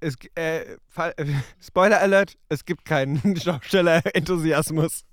Es, 0.00 0.14
äh, 0.36 0.76
äh, 0.76 0.76
Spoiler 1.60 2.00
Alert, 2.00 2.38
es 2.48 2.64
gibt 2.64 2.84
keinen 2.84 3.36
Schausteller-Enthusiasmus. 3.40 5.04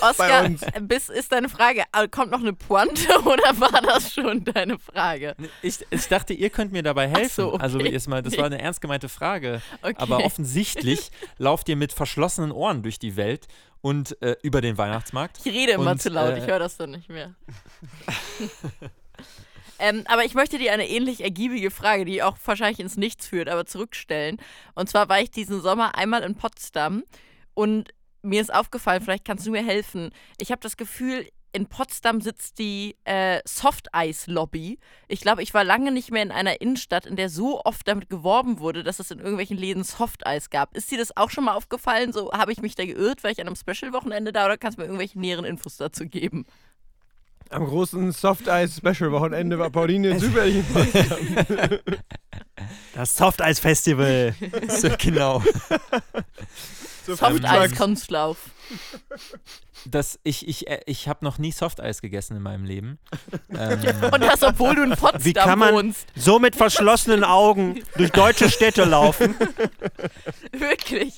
Oscar, 0.00 0.48
bis 0.80 1.08
ist 1.08 1.32
deine 1.32 1.48
Frage, 1.48 1.84
äh, 1.92 2.08
kommt 2.08 2.30
noch 2.30 2.40
eine 2.40 2.52
Pointe 2.52 3.08
oder 3.24 3.60
war 3.60 3.80
das 3.82 4.12
schon 4.12 4.44
deine 4.44 4.78
Frage? 4.78 5.34
Ich, 5.62 5.84
ich 5.90 6.08
dachte, 6.08 6.32
ihr 6.32 6.50
könnt 6.50 6.72
mir 6.72 6.82
dabei 6.82 7.08
helfen. 7.08 7.30
so, 7.34 7.54
okay. 7.54 7.62
Also 7.62 7.78
erstmal, 7.78 8.22
das 8.22 8.36
war 8.36 8.46
eine 8.46 8.60
ernst 8.60 8.80
gemeinte 8.80 9.08
Frage. 9.08 9.62
Okay. 9.82 9.94
Aber 9.98 10.24
offensichtlich 10.24 11.10
lauft 11.38 11.68
ihr 11.68 11.76
mit 11.76 11.92
verschlossenen 11.92 12.52
Ohren 12.52 12.82
durch 12.82 12.98
die 12.98 13.16
Welt 13.16 13.46
und 13.80 14.20
äh, 14.22 14.36
über 14.42 14.60
den 14.60 14.78
Weihnachtsmarkt. 14.78 15.40
Ich 15.44 15.52
rede 15.52 15.72
immer 15.72 15.92
Und, 15.92 16.02
zu 16.02 16.08
laut, 16.08 16.32
äh, 16.32 16.38
ich 16.38 16.46
höre 16.46 16.58
das 16.58 16.78
dann 16.78 16.92
nicht 16.92 17.10
mehr. 17.10 17.34
ähm, 19.78 20.04
aber 20.06 20.24
ich 20.24 20.34
möchte 20.34 20.56
dir 20.58 20.72
eine 20.72 20.88
ähnlich 20.88 21.22
ergiebige 21.22 21.70
Frage, 21.70 22.06
die 22.06 22.22
auch 22.22 22.38
wahrscheinlich 22.44 22.80
ins 22.80 22.96
Nichts 22.96 23.26
führt, 23.26 23.48
aber 23.48 23.66
zurückstellen. 23.66 24.38
Und 24.74 24.88
zwar 24.88 25.10
war 25.10 25.20
ich 25.20 25.30
diesen 25.30 25.60
Sommer 25.60 25.96
einmal 25.96 26.22
in 26.22 26.34
Potsdam 26.34 27.04
und 27.52 27.93
mir 28.24 28.40
ist 28.40 28.52
aufgefallen, 28.52 29.02
vielleicht 29.02 29.24
kannst 29.24 29.46
du 29.46 29.50
mir 29.50 29.64
helfen. 29.64 30.10
Ich 30.38 30.50
habe 30.50 30.60
das 30.60 30.76
Gefühl, 30.76 31.26
in 31.52 31.66
Potsdam 31.66 32.20
sitzt 32.20 32.58
die 32.58 32.96
äh, 33.04 33.40
Softeis-Lobby. 33.44 34.78
Ich 35.06 35.20
glaube, 35.20 35.42
ich 35.42 35.54
war 35.54 35.62
lange 35.62 35.92
nicht 35.92 36.10
mehr 36.10 36.24
in 36.24 36.32
einer 36.32 36.60
Innenstadt, 36.60 37.06
in 37.06 37.14
der 37.14 37.28
so 37.28 37.62
oft 37.64 37.86
damit 37.86 38.10
geworben 38.10 38.58
wurde, 38.58 38.82
dass 38.82 38.98
es 38.98 39.12
in 39.12 39.18
irgendwelchen 39.20 39.56
Läden 39.56 39.84
Softeis 39.84 40.50
gab. 40.50 40.76
Ist 40.76 40.90
dir 40.90 40.98
das 40.98 41.16
auch 41.16 41.30
schon 41.30 41.44
mal 41.44 41.54
aufgefallen? 41.54 42.12
So 42.12 42.32
habe 42.32 42.50
ich 42.50 42.60
mich 42.60 42.74
da 42.74 42.84
geirrt, 42.84 43.22
weil 43.22 43.32
ich 43.32 43.40
an 43.40 43.46
einem 43.46 43.56
Special-Wochenende 43.56 44.32
da 44.32 44.46
oder 44.46 44.56
kannst 44.56 44.78
du 44.78 44.82
mir 44.82 44.86
irgendwelche 44.86 45.20
näheren 45.20 45.44
Infos 45.44 45.76
dazu 45.76 46.06
geben? 46.06 46.44
Am 47.50 47.66
großen 47.66 48.10
Soft-Ice-Special-Wochenende 48.10 49.58
war 49.58 49.70
Pauline 49.70 50.18
zufällig 50.18 50.56
in 50.56 50.64
Potsdam. 50.64 51.78
Das 52.94 53.16
Softeis-Festival. 53.16 54.34
So, 54.68 54.88
genau. 54.98 55.42
So 57.06 57.14
Softeis-Kunstlauf. 57.16 58.36
Das, 59.84 60.18
ich 60.22 60.48
ich, 60.48 60.66
äh, 60.68 60.80
ich 60.86 61.08
habe 61.08 61.24
noch 61.24 61.38
nie 61.38 61.52
Softeis 61.52 62.00
gegessen 62.00 62.36
in 62.36 62.42
meinem 62.42 62.64
Leben. 62.64 62.98
ähm, 63.50 63.80
Und 64.12 64.20
das, 64.22 64.42
obwohl 64.42 64.74
du 64.74 64.82
in 64.82 64.90
Potsdam 64.92 65.24
Wie 65.24 65.32
kann 65.34 65.58
man 65.58 65.74
wohnst. 65.74 66.06
so 66.16 66.38
mit 66.38 66.56
verschlossenen 66.56 67.22
Augen 67.24 67.82
durch 67.96 68.10
deutsche 68.10 68.48
Städte 68.50 68.84
laufen? 68.84 69.34
Wirklich. 70.52 71.14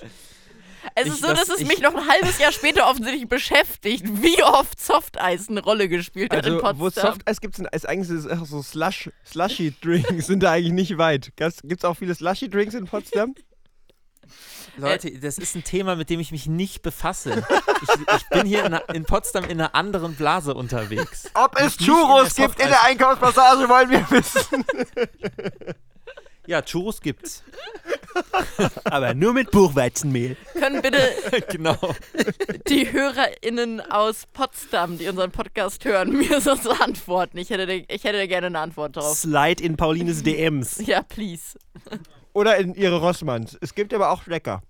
Es 0.94 1.06
Ich- 1.06 1.12
ist 1.12 1.20
so, 1.20 1.28
das- 1.28 1.40
dass 1.46 1.48
es 1.50 1.60
ich- 1.60 1.68
mich 1.68 1.80
noch 1.80 1.94
ein 1.94 2.08
halbes 2.08 2.38
Jahr 2.38 2.50
später 2.52 2.88
offensichtlich 2.88 3.28
beschäftigt, 3.28 4.04
wie 4.22 4.42
oft 4.42 4.80
Softeis 4.80 5.48
eine 5.48 5.62
Rolle 5.62 5.88
gespielt 5.88 6.32
hat 6.32 6.44
Also, 6.44 6.58
in 6.58 6.64
wo 6.64 6.68
es 6.88 6.94
Potsdam. 6.94 7.12
Soft-Eis 7.14 7.40
gibt, 7.40 7.54
sind 7.56 7.68
ist 7.72 7.88
eigentlich 7.88 8.32
auch 8.32 8.46
so 8.46 8.62
Slush, 8.62 9.10
Slushy-Drinks 9.24 10.26
sind 10.26 10.42
da 10.42 10.52
eigentlich 10.52 10.72
nicht 10.72 10.98
weit. 10.98 11.32
Gibt 11.36 11.62
es 11.78 11.84
auch 11.84 11.94
viele 11.94 12.14
Slushy-Drinks 12.14 12.74
in 12.74 12.86
Potsdam? 12.86 13.34
Leute, 14.76 15.10
das 15.18 15.38
ist 15.38 15.54
ein 15.56 15.64
Thema, 15.64 15.96
mit 15.96 16.10
dem 16.10 16.20
ich 16.20 16.32
mich 16.32 16.46
nicht 16.46 16.82
befasse. 16.82 17.44
Ich, 17.82 17.88
ich 18.16 18.28
bin 18.28 18.46
hier 18.46 18.64
in, 18.64 18.78
in 18.94 19.04
Potsdam 19.04 19.44
in 19.44 19.52
einer 19.52 19.74
anderen 19.74 20.14
Blase 20.14 20.54
unterwegs. 20.54 21.30
Ob 21.34 21.58
es 21.58 21.76
Churros 21.76 22.36
in 22.38 22.44
gibt 22.46 22.60
in 22.60 22.68
der 22.68 22.82
Einkaufspassage, 22.84 23.68
wollen 23.68 23.90
wir 23.90 24.06
wissen. 24.10 24.64
Ja, 26.48 26.62
Churros 26.62 27.00
gibt's. 27.00 27.42
Aber 28.84 29.14
nur 29.14 29.32
mit 29.32 29.50
Buchweizenmehl. 29.50 30.36
Können 30.52 30.80
bitte 30.80 31.00
genau. 31.50 31.76
die 32.68 32.92
HörerInnen 32.92 33.80
aus 33.80 34.26
Potsdam, 34.32 34.96
die 34.96 35.08
unseren 35.08 35.32
Podcast 35.32 35.84
hören, 35.84 36.12
mir 36.12 36.40
sonst 36.40 36.68
antworten? 36.68 37.36
Ich 37.38 37.50
hätte, 37.50 37.66
da- 37.66 37.72
ich 37.72 38.04
hätte 38.04 38.18
da 38.18 38.26
gerne 38.26 38.46
eine 38.46 38.60
Antwort 38.60 38.94
drauf. 38.94 39.18
Slide 39.18 39.60
in 39.60 39.76
Paulines 39.76 40.22
DMs. 40.22 40.86
Ja, 40.86 41.02
please. 41.02 41.58
Oder 42.36 42.58
in 42.58 42.74
ihre 42.74 43.00
Rossmanns. 43.00 43.56
Es 43.62 43.74
gibt 43.74 43.94
aber 43.94 44.10
auch 44.10 44.26
lecker. 44.26 44.60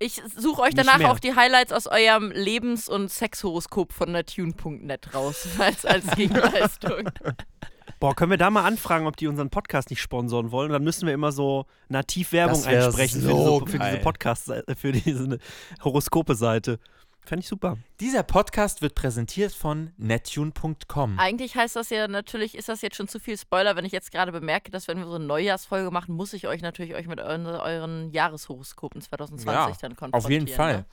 Ich 0.00 0.20
suche 0.36 0.62
euch 0.62 0.74
danach 0.74 1.04
auch 1.04 1.20
die 1.20 1.36
Highlights 1.36 1.72
aus 1.72 1.86
eurem 1.86 2.32
Lebens- 2.32 2.88
und 2.88 3.12
Sexhoroskop 3.12 3.92
von 3.92 4.10
natune.net 4.10 5.14
raus, 5.14 5.46
als, 5.60 5.86
als 5.86 6.04
Gegenleistung. 6.16 7.08
Boah, 8.00 8.16
können 8.16 8.32
wir 8.32 8.38
da 8.38 8.50
mal 8.50 8.64
anfragen, 8.64 9.06
ob 9.06 9.16
die 9.16 9.28
unseren 9.28 9.50
Podcast 9.50 9.90
nicht 9.90 10.02
sponsoren 10.02 10.50
wollen? 10.50 10.70
Und 10.70 10.72
dann 10.72 10.82
müssen 10.82 11.06
wir 11.06 11.14
immer 11.14 11.30
so 11.30 11.66
nativ 11.88 12.32
Werbung 12.32 12.64
einsprechen 12.64 13.20
so 13.20 13.60
für, 13.60 13.66
diese, 13.66 13.78
für 13.78 13.84
diese. 13.84 14.02
Podcast, 14.02 14.52
für 14.76 14.90
diese 14.90 15.38
Horoskope-Seite. 15.84 16.80
Fände 17.24 17.42
ich 17.42 17.48
super. 17.48 17.78
Dieser 18.00 18.24
Podcast 18.24 18.82
wird 18.82 18.96
präsentiert 18.96 19.52
von 19.52 19.92
nettune.com. 19.96 21.18
Eigentlich 21.20 21.54
heißt 21.54 21.76
das 21.76 21.90
ja 21.90 22.08
natürlich, 22.08 22.56
ist 22.56 22.68
das 22.68 22.82
jetzt 22.82 22.96
schon 22.96 23.06
zu 23.06 23.20
viel 23.20 23.38
Spoiler, 23.38 23.76
wenn 23.76 23.84
ich 23.84 23.92
jetzt 23.92 24.10
gerade 24.10 24.32
bemerke, 24.32 24.72
dass 24.72 24.88
wenn 24.88 24.98
wir 24.98 25.06
so 25.06 25.14
eine 25.14 25.24
Neujahrsfolge 25.24 25.90
machen, 25.92 26.14
muss 26.16 26.32
ich 26.32 26.48
euch 26.48 26.62
natürlich 26.62 26.94
euch 26.94 27.06
mit 27.06 27.20
euren, 27.20 27.46
euren 27.46 28.10
Jahreshoroskopen 28.10 29.00
2020 29.02 29.46
Ja, 29.46 29.72
dann 29.80 29.94
konfrontieren. 29.96 30.14
Auf 30.24 30.30
jeden 30.30 30.48
Fall. 30.48 30.78
Ne? 30.78 30.84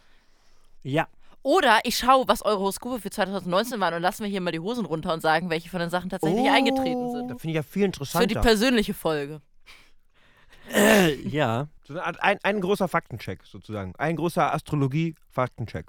Ja. 0.83 1.07
Oder 1.41 1.79
ich 1.83 1.97
schaue, 1.97 2.27
was 2.27 2.43
eure 2.43 2.59
Horoskope 2.59 2.99
für 3.01 3.09
2019 3.09 3.79
waren 3.79 3.95
und 3.95 4.01
lassen 4.01 4.23
wir 4.23 4.29
hier 4.29 4.41
mal 4.41 4.51
die 4.51 4.59
Hosen 4.59 4.85
runter 4.85 5.13
und 5.13 5.21
sagen, 5.21 5.49
welche 5.49 5.69
von 5.69 5.79
den 5.79 5.89
Sachen 5.89 6.09
tatsächlich 6.09 6.41
Oh. 6.45 6.53
eingetreten 6.53 7.05
Da 7.05 7.11
sind. 7.11 7.27
finde 7.41 7.47
ich 7.49 7.55
ja 7.55 7.63
viel 7.63 7.71
Für 7.71 7.79
die 7.79 7.85
interessanter. 7.85 8.41
persönliche 8.41 8.93
Folge. 8.93 9.41
Äh, 10.71 11.15
ja. 11.27 11.67
So 11.87 11.97
ein, 11.99 12.37
ein 12.43 12.61
großer 12.61 12.87
Faktencheck 12.87 13.43
sozusagen. 13.45 13.95
Ein 13.97 14.15
großer 14.17 14.53
Astrologie-Faktencheck. 14.53 15.87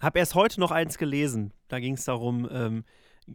Hab 0.00 0.16
erst 0.16 0.34
heute 0.34 0.60
noch 0.60 0.70
eins 0.70 0.98
gelesen. 0.98 1.52
Da 1.68 1.80
ging 1.80 1.94
es 1.94 2.04
darum, 2.04 2.48
ähm, 2.50 2.84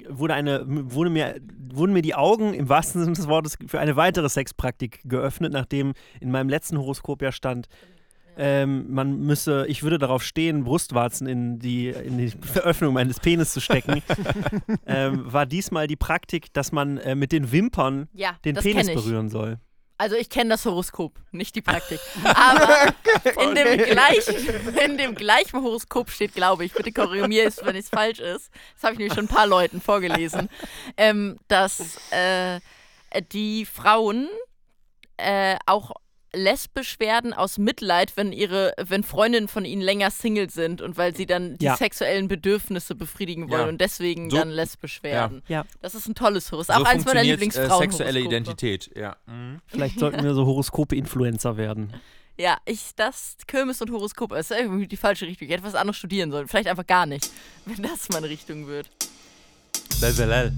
wurde 0.08 0.34
eine, 0.34 0.64
wurde 0.66 1.10
mir, 1.10 1.36
wurden 1.74 1.94
mir 1.94 2.02
die 2.02 2.16
Augen 2.16 2.54
im 2.54 2.70
wahrsten 2.70 3.02
Sinne 3.02 3.16
des 3.16 3.28
Wortes 3.28 3.58
für 3.68 3.80
eine 3.80 3.96
weitere 3.96 4.30
Sexpraktik 4.30 5.02
geöffnet, 5.04 5.52
nachdem 5.52 5.94
in 6.20 6.32
meinem 6.32 6.50
letzten 6.50 6.78
Horoskop 6.78 7.22
ja 7.22 7.32
stand, 7.32 7.68
ähm, 8.38 8.86
man 8.90 9.20
müsse, 9.20 9.66
ich 9.68 9.84
würde 9.84 9.98
darauf 9.98 10.24
stehen, 10.24 10.64
Brustwarzen 10.64 11.28
in 11.28 11.60
die, 11.60 11.90
in 11.90 12.18
die 12.18 12.30
Veröffnung 12.30 12.94
meines 12.94 13.20
Penis 13.20 13.52
zu 13.52 13.60
stecken, 13.60 14.02
ähm, 14.86 15.24
war 15.26 15.46
diesmal 15.46 15.88
die 15.88 15.98
Praktik, 15.98 16.54
dass 16.54 16.72
man 16.72 16.98
äh, 17.00 17.16
mit 17.16 17.34
den 17.34 17.52
Wimpern 17.52 18.08
Ja, 18.14 18.38
den 18.46 18.56
Penis 18.56 18.88
berühren 18.88 19.28
soll. 19.30 19.60
Also 20.00 20.16
ich 20.16 20.30
kenne 20.30 20.52
das 20.52 20.64
Horoskop, 20.64 21.12
nicht 21.32 21.56
die 21.58 21.62
Praktik. 21.62 22.00
Aber 22.24 22.94
in 23.44 23.54
dem, 23.54 23.78
gleichen, 23.84 24.78
in 24.78 24.98
dem 24.98 25.14
gleichen 25.14 25.62
Horoskop 25.62 26.10
steht, 26.10 26.34
glaube 26.34 26.64
ich, 26.64 26.72
bitte 26.72 26.94
korrigiere 26.94 27.28
mich, 27.28 27.58
wenn 27.64 27.76
es 27.76 27.90
falsch 27.90 28.20
ist, 28.20 28.50
das 28.76 28.84
habe 28.84 28.94
ich 28.94 29.00
nämlich 29.00 29.14
schon 29.14 29.26
ein 29.26 29.28
paar 29.28 29.46
Leuten 29.46 29.82
vorgelesen, 29.82 30.50
ähm, 30.96 31.38
dass 31.50 31.98
äh, 32.12 32.62
die 33.34 33.66
Frauen 33.66 34.30
äh, 35.18 35.58
auch 35.66 35.92
lesbisch 36.34 37.00
werden 37.00 37.34
aus 37.34 37.58
Mitleid, 37.58 38.16
wenn 38.16 38.32
ihre, 38.32 38.74
wenn 38.78 39.04
Freundinnen 39.04 39.48
von 39.48 39.66
ihnen 39.66 39.82
länger 39.82 40.12
Single 40.12 40.50
sind 40.50 40.82
und 40.82 40.98
weil 40.98 41.16
sie 41.16 41.26
dann 41.26 41.58
die 41.58 41.66
Ja. 41.66 41.76
sexuellen 41.76 42.28
Bedürfnisse 42.28 42.94
befriedigen 42.96 43.50
wollen 43.50 43.62
Ja. 43.62 43.68
und 43.70 43.82
deswegen 43.82 44.30
So- 44.30 44.38
dann 44.38 44.50
lesbisch 44.50 45.02
werden. 45.04 45.42
Ja. 45.48 45.66
Das 45.82 45.96
ist 45.96 46.08
ein 46.08 46.16
tolles 46.16 46.52
Horoskop. 46.52 46.76
so 46.76 46.82
Auch 46.84 46.86
eins 46.86 47.06
meiner 47.06 47.22
funktioniert 47.22 47.26
äh, 47.26 47.32
Lieblingsfrauen. 47.46 47.82
sexuelle 47.92 48.20
Identität. 48.20 48.92
Ja. 48.96 49.16
Mhm. 49.26 49.60
Vielleicht 49.68 50.00
sollten 50.00 50.24
wir 50.24 50.34
so 50.34 50.46
Horoskope-Influencer 50.46 51.58
werden. 51.58 51.94
Ja, 52.38 52.58
ich, 52.66 52.92
das 52.96 53.36
Kirmes 53.48 53.82
und 53.82 53.92
Horoskop 53.92 54.32
ist 54.32 54.52
irgendwie 54.52 54.88
die 54.88 54.96
falsche 54.98 55.26
Richtung. 55.26 55.48
Ich 55.48 55.54
hätte 55.54 55.64
was 55.64 55.76
anderes 55.76 55.98
studieren 55.98 56.32
sollen. 56.32 56.48
Vielleicht 56.48 56.68
einfach 56.70 56.88
gar 56.88 57.06
nicht, 57.06 57.30
wenn 57.66 57.82
das 57.84 58.08
meine 58.10 58.30
Richtung 58.30 58.68
wird. 58.68 58.90
Lelelel. 60.02 60.54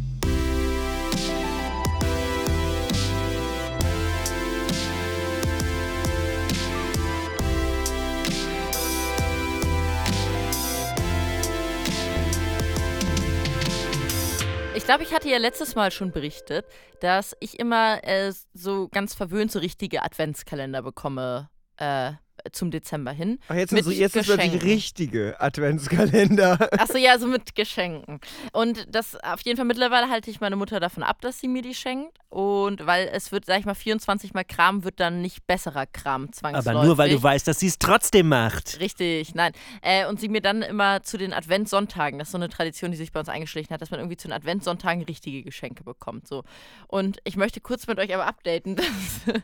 Glaube, 14.92 15.06
ich 15.06 15.14
hatte 15.14 15.30
ja 15.30 15.38
letztes 15.38 15.76
Mal 15.76 15.90
schon 15.90 16.12
berichtet, 16.12 16.66
dass 17.00 17.34
ich 17.40 17.60
immer 17.60 18.04
äh, 18.04 18.34
so 18.54 18.90
ganz 18.90 19.14
verwöhnt 19.14 19.50
so 19.50 19.60
richtige 19.60 20.04
Adventskalender 20.04 20.82
bekomme 20.82 21.50
äh, 21.78 22.12
zum 22.52 22.72
Dezember 22.72 23.12
hin. 23.12 23.40
Ach, 23.48 23.56
jetzt, 23.56 23.72
Mit 23.72 23.84
sind 23.84 23.94
so, 23.94 24.00
jetzt 24.00 24.16
ist 24.16 24.28
wirklich 24.28 24.64
richtige 24.64 25.40
Adventskalender. 25.40 26.70
Achso, 26.80 26.98
ja, 26.98 27.18
so 27.20 27.28
mit 27.28 27.56
Geschenken. 27.56 28.20
Und 28.54 28.88
das 28.94 29.16
auf 29.24 29.42
jeden 29.42 29.58
Fall 29.58 29.66
mittlerweile 29.66 30.10
halte 30.10 30.30
ich 30.32 30.42
meine 30.42 30.56
Mutter 30.56 30.80
davon 30.80 31.04
ab, 31.04 31.22
dass 31.22 31.40
sie 31.40 31.48
mir 31.48 31.62
die 31.62 31.74
schenkt. 31.74 32.18
Und 32.30 32.86
weil 32.86 33.10
es 33.12 33.32
wird, 33.34 33.46
sag 33.46 33.60
ich 33.60 33.66
mal, 33.66 33.76
24 33.76 34.34
Mal 34.34 34.46
Kram 34.46 34.86
wird 34.86 35.00
dann 35.02 35.22
nicht 35.22 35.46
besserer 35.48 35.86
Kram 35.86 36.32
zwangsläufig. 36.32 36.72
Aber 36.72 36.86
nur 36.86 36.98
weil 36.98 37.10
du 37.10 37.22
weißt, 37.22 37.46
dass 37.48 37.60
sie 37.60 37.68
es 37.68 37.78
trotzdem 37.78 38.30
macht. 38.30 38.80
Richtig, 38.80 39.36
nein. 39.36 39.52
Äh, 39.82 40.06
und 40.08 40.20
sie 40.20 40.30
mir 40.30 40.42
dann 40.42 40.62
immer 40.62 41.04
zu 41.04 41.18
den 41.18 41.34
Adventssonntagen, 41.34 42.20
das 42.20 42.30
ist 42.30 42.32
so 42.32 42.38
eine 42.38 42.48
Tradition, 42.48 42.92
die 42.92 42.98
sich 42.98 43.12
bei 43.12 43.20
uns 43.20 43.28
eingeschlichen 43.28 43.74
hat, 43.74 43.82
dass 43.82 43.92
man 43.92 44.00
irgendwie 44.00 44.18
zu 44.18 44.30
den 44.30 44.34
Adventssonntagen 44.34 45.04
richtige 45.04 45.44
Geschenke 45.44 45.84
bekommt. 45.84 46.28
So. 46.28 46.44
Und 46.88 47.18
ich 47.26 47.36
möchte 47.36 47.60
kurz 47.60 47.88
mit 47.88 48.00
euch 48.00 48.14
aber 48.14 48.28
updaten, 48.28 48.76
dass. 49.26 49.42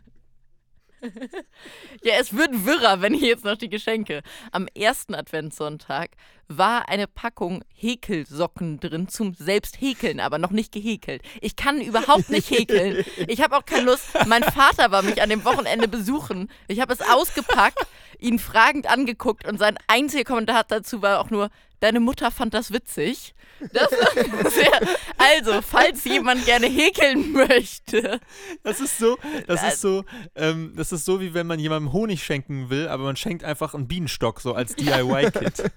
Ja, 2.03 2.15
es 2.19 2.35
wird 2.35 2.65
wirrer, 2.65 3.01
wenn 3.01 3.13
ich 3.13 3.21
jetzt 3.21 3.45
noch 3.45 3.57
die 3.57 3.69
Geschenke. 3.69 4.21
Am 4.51 4.67
ersten 4.75 5.15
Adventssonntag 5.15 6.11
war 6.47 6.87
eine 6.89 7.07
Packung 7.07 7.63
Häkelsocken 7.75 8.79
drin 8.79 9.07
zum 9.09 9.33
Selbsthäkeln, 9.33 10.19
aber 10.19 10.37
noch 10.37 10.51
nicht 10.51 10.71
gehäkelt. 10.71 11.21
Ich 11.41 11.55
kann 11.55 11.81
überhaupt 11.81 12.29
nicht 12.29 12.49
häkeln. 12.49 13.03
Ich 13.27 13.41
habe 13.41 13.57
auch 13.57 13.65
keine 13.65 13.83
Lust. 13.83 14.05
Mein 14.27 14.43
Vater 14.43 14.91
war 14.91 15.01
mich 15.01 15.21
an 15.21 15.29
dem 15.29 15.43
Wochenende 15.43 15.87
besuchen. 15.87 16.49
Ich 16.67 16.79
habe 16.79 16.93
es 16.93 17.01
ausgepackt, 17.01 17.85
ihn 18.19 18.39
fragend 18.39 18.89
angeguckt 18.89 19.47
und 19.47 19.57
sein 19.57 19.77
einziger 19.87 20.23
Kommentar 20.23 20.63
dazu 20.67 21.01
war 21.01 21.19
auch 21.19 21.29
nur, 21.29 21.49
deine 21.79 21.99
Mutter 21.99 22.31
fand 22.31 22.53
das 22.53 22.71
witzig. 22.71 23.33
Das 23.73 23.89
sehr, 24.53 24.79
also, 25.17 25.61
falls 25.61 26.03
jemand 26.05 26.45
gerne 26.45 26.67
häkeln 26.67 27.31
möchte. 27.31 28.19
Das 28.63 28.79
ist 28.79 28.99
so, 28.99 29.17
das 29.47 29.63
ist 29.63 29.81
so, 29.81 30.05
ähm, 30.35 30.73
das 30.75 30.91
ist 30.91 31.05
so, 31.05 31.19
wie 31.19 31.33
wenn 31.33 31.47
man 31.47 31.59
jemandem 31.59 31.91
Honig 31.91 32.23
schenken 32.23 32.69
will, 32.69 32.87
aber 32.87 33.03
man 33.03 33.15
schenkt 33.15 33.43
einfach 33.43 33.73
einen 33.73 33.87
Bienenstock 33.87 34.41
so 34.41 34.53
als 34.53 34.75
DIY-Kit. 34.75 35.71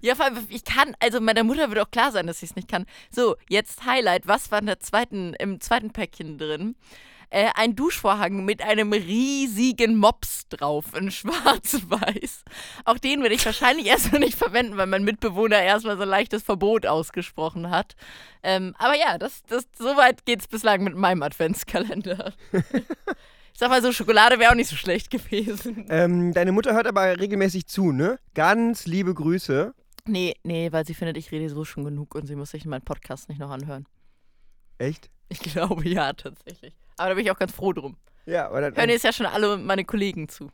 Ja, 0.00 0.14
vor 0.14 0.26
allem, 0.26 0.46
ich 0.48 0.64
kann, 0.64 0.94
also 1.00 1.20
meiner 1.20 1.44
Mutter 1.44 1.70
wird 1.70 1.80
auch 1.80 1.90
klar 1.90 2.12
sein, 2.12 2.26
dass 2.26 2.42
ich 2.42 2.50
es 2.50 2.56
nicht 2.56 2.68
kann. 2.68 2.86
So, 3.10 3.36
jetzt 3.48 3.84
Highlight. 3.86 4.26
Was 4.26 4.50
war 4.50 4.60
in 4.60 4.66
der 4.66 4.80
zweiten, 4.80 5.34
im 5.34 5.60
zweiten 5.60 5.90
Päckchen 5.92 6.38
drin? 6.38 6.76
Äh, 7.32 7.50
ein 7.54 7.76
Duschvorhang 7.76 8.44
mit 8.44 8.60
einem 8.60 8.92
riesigen 8.92 9.96
Mops 9.96 10.48
drauf 10.48 10.86
in 10.96 11.12
schwarz-weiß. 11.12 12.44
Auch 12.84 12.98
den 12.98 13.22
werde 13.22 13.36
ich 13.36 13.46
wahrscheinlich 13.46 13.86
erstmal 13.86 14.20
nicht 14.20 14.36
verwenden, 14.36 14.76
weil 14.76 14.88
mein 14.88 15.04
Mitbewohner 15.04 15.62
erstmal 15.62 15.96
so 15.96 16.02
ein 16.02 16.08
leichtes 16.08 16.42
Verbot 16.42 16.86
ausgesprochen 16.86 17.70
hat. 17.70 17.94
Ähm, 18.42 18.74
aber 18.78 18.96
ja, 18.96 19.16
das, 19.16 19.44
das, 19.46 19.68
so 19.78 19.96
weit 19.96 20.26
geht 20.26 20.40
es 20.40 20.48
bislang 20.48 20.82
mit 20.82 20.96
meinem 20.96 21.22
Adventskalender. 21.22 22.32
ich 22.52 23.58
sag 23.58 23.68
mal 23.68 23.80
so, 23.80 23.92
Schokolade 23.92 24.40
wäre 24.40 24.50
auch 24.50 24.56
nicht 24.56 24.70
so 24.70 24.76
schlecht 24.76 25.08
gewesen. 25.08 25.86
ähm, 25.88 26.32
deine 26.32 26.50
Mutter 26.50 26.74
hört 26.74 26.88
aber 26.88 27.20
regelmäßig 27.20 27.68
zu, 27.68 27.92
ne? 27.92 28.18
Ganz 28.34 28.86
liebe 28.86 29.14
Grüße. 29.14 29.72
Nee, 30.06 30.34
nee, 30.42 30.72
weil 30.72 30.84
sie 30.84 30.94
findet, 30.94 31.16
ich 31.16 31.30
rede 31.30 31.48
so 31.48 31.64
schon 31.64 31.84
genug 31.84 32.16
und 32.16 32.26
sie 32.26 32.34
muss 32.34 32.50
sich 32.50 32.64
meinen 32.64 32.84
Podcast 32.84 33.28
nicht 33.28 33.38
noch 33.38 33.50
anhören. 33.50 33.86
Echt? 34.78 35.10
Ich 35.28 35.38
glaube 35.38 35.88
ja, 35.88 36.12
tatsächlich. 36.12 36.74
Aber 37.00 37.08
da 37.08 37.14
bin 37.14 37.24
ich 37.24 37.30
auch 37.30 37.38
ganz 37.38 37.52
froh 37.52 37.72
drum. 37.72 37.96
Ja, 38.26 38.48
aber 38.48 38.60
dann, 38.60 38.76
Hören 38.76 38.90
jetzt 38.90 39.04
ja 39.04 39.12
schon 39.14 39.24
alle 39.24 39.56
meine 39.56 39.86
Kollegen 39.86 40.28
zu. 40.28 40.50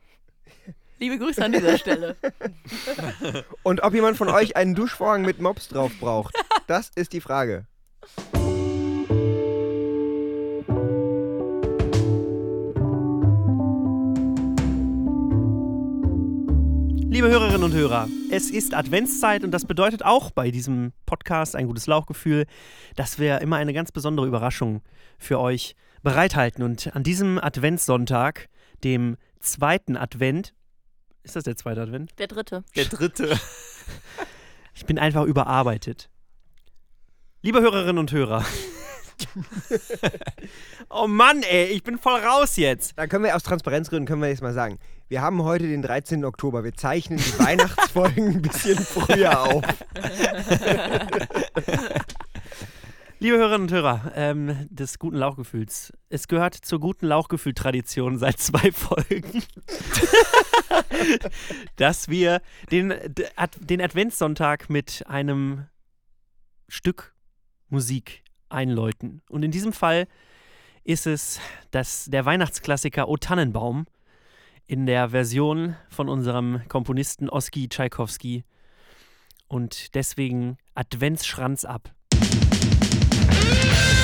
Liebe 1.01 1.19
Grüße 1.19 1.45
an 1.45 1.51
dieser 1.51 1.77
Stelle. 1.77 2.15
Und 3.65 3.83
ob 3.83 3.93
jemand 3.95 4.17
von 4.17 4.29
euch 4.29 4.57
einen 4.57 4.77
Duschvorhang 4.77 5.23
mit 5.23 5.41
Mops 5.41 5.67
drauf 5.67 5.91
braucht, 5.99 6.37
das 6.69 6.93
ist 6.95 7.13
die 7.13 7.21
Frage. 7.21 7.67
Liebe 17.11 17.29
Hörerinnen 17.29 17.65
und 17.65 17.73
Hörer, 17.73 18.09
es 18.31 18.51
ist 18.51 18.73
Adventszeit 18.73 19.43
und 19.43 19.51
das 19.51 19.65
bedeutet 19.65 20.05
auch 20.05 20.31
bei 20.31 20.53
diesem 20.53 20.93
Podcast 21.07 21.57
ein 21.57 21.67
gutes 21.67 21.89
Lauchgefühl, 21.89 22.47
dass 22.95 23.19
wir 23.19 23.41
immer 23.41 23.57
eine 23.57 23.73
ganz 23.73 23.91
besondere 23.91 24.29
Überraschung 24.29 24.83
für 25.19 25.41
euch 25.41 25.75
bereithalten. 26.07 26.63
Und 26.63 26.95
an 26.95 27.03
diesem 27.03 27.39
Adventssonntag, 27.39 28.49
dem 28.85 29.17
zweiten 29.41 29.97
Advent, 29.97 30.55
ist 31.25 31.35
das 31.35 31.43
der 31.43 31.57
zweite 31.57 31.83
Advent? 31.83 32.17
Der 32.19 32.29
dritte. 32.29 32.63
Der 32.77 32.85
dritte. 32.85 33.37
Ich 34.73 34.87
bin 34.87 35.01
einfach 35.01 35.25
überarbeitet. 35.25 36.09
Liebe 37.43 37.61
Hörerinnen 37.61 37.99
und 37.99 38.13
Hörer. 38.13 38.45
oh 40.91 41.09
Mann, 41.09 41.43
ey, 41.43 41.67
ich 41.67 41.83
bin 41.83 41.99
voll 41.99 42.21
raus 42.21 42.57
jetzt. 42.57 42.97
Da 42.97 43.09
können 43.09 43.25
wir 43.25 43.35
aus 43.35 43.43
Transparenzgründen 43.43 44.07
können 44.07 44.23
wir 44.23 44.29
jetzt 44.29 44.43
mal 44.43 44.53
sagen. 44.53 44.79
Wir 45.09 45.23
haben 45.23 45.43
heute 45.43 45.67
den 45.67 45.83
13. 45.83 46.25
Oktober. 46.25 46.63
Wir 46.63 46.75
zeichnen 46.75 47.19
die 47.19 47.39
Weihnachtsfolgen 47.39 48.29
ein 48.29 48.43
bisschen 48.43 48.79
früher 48.79 49.41
auf. 49.41 49.65
Liebe 53.19 53.39
Hörerinnen 53.39 53.63
und 53.63 53.73
Hörer 53.73 54.13
ähm, 54.15 54.69
des 54.69 54.99
guten 54.99 55.17
Lauchgefühls, 55.17 55.91
es 56.11 56.29
gehört 56.29 56.55
zur 56.55 56.81
guten 56.81 57.07
Lauchgefühl-Tradition 57.07 58.19
seit 58.19 58.39
zwei 58.39 58.71
Folgen, 58.71 59.43
dass 61.77 62.11
wir 62.11 62.43
den, 62.71 62.93
den 63.59 63.81
Adventssonntag 63.81 64.69
mit 64.69 65.07
einem 65.07 65.65
Stück 66.69 67.15
Musik 67.71 68.23
einläuten. 68.51 69.23
Und 69.31 69.45
in 69.45 69.51
diesem 69.51 69.73
Fall 69.73 70.09
ist 70.85 71.07
es 71.07 71.41
das, 71.71 72.05
der 72.11 72.27
Weihnachtsklassiker 72.27 73.09
O 73.09 73.17
Tannenbaum 73.17 73.87
in 74.67 74.85
der 74.85 75.09
Version 75.09 75.75
von 75.89 76.11
unserem 76.11 76.61
Komponisten 76.69 77.31
Oski 77.31 77.71
Tschaikowski. 77.71 78.45
Und 79.49 79.95
deswegen 79.95 80.59
Adventsschranz 80.75 81.65
ab. 81.65 81.96
Bye. 83.49 83.96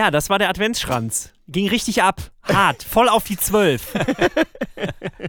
Ja, 0.00 0.10
das 0.10 0.30
war 0.30 0.38
der 0.38 0.48
Adventsschranz. 0.48 1.30
Ging 1.46 1.68
richtig 1.68 2.02
ab. 2.02 2.22
Hart. 2.44 2.82
voll 2.88 3.10
auf 3.10 3.24
die 3.24 3.36
Zwölf. 3.36 3.92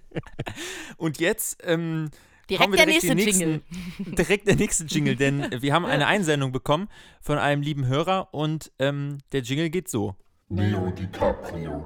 Und 0.97 1.19
jetzt 1.19 1.57
ähm, 1.65 2.09
Direkt 2.49 2.73
der 2.77 2.85
direkt 2.85 3.03
nächste 3.03 3.15
den 3.17 3.17
Jingle. 3.17 3.61
nächsten, 3.97 4.15
direkt 4.15 4.47
der 4.47 4.55
nächste 4.55 4.85
Jingle, 4.85 5.17
denn 5.17 5.45
wir 5.61 5.73
haben 5.73 5.83
eine 5.83 6.07
Einsendung 6.07 6.53
bekommen 6.53 6.87
von 7.19 7.37
einem 7.37 7.61
lieben 7.61 7.85
Hörer 7.85 8.33
und 8.33 8.71
ähm, 8.79 9.17
der 9.33 9.41
Jingle 9.41 9.69
geht 9.69 9.89
so. 9.89 10.15
Leo 10.47 10.89
DiCaprio. 10.91 11.83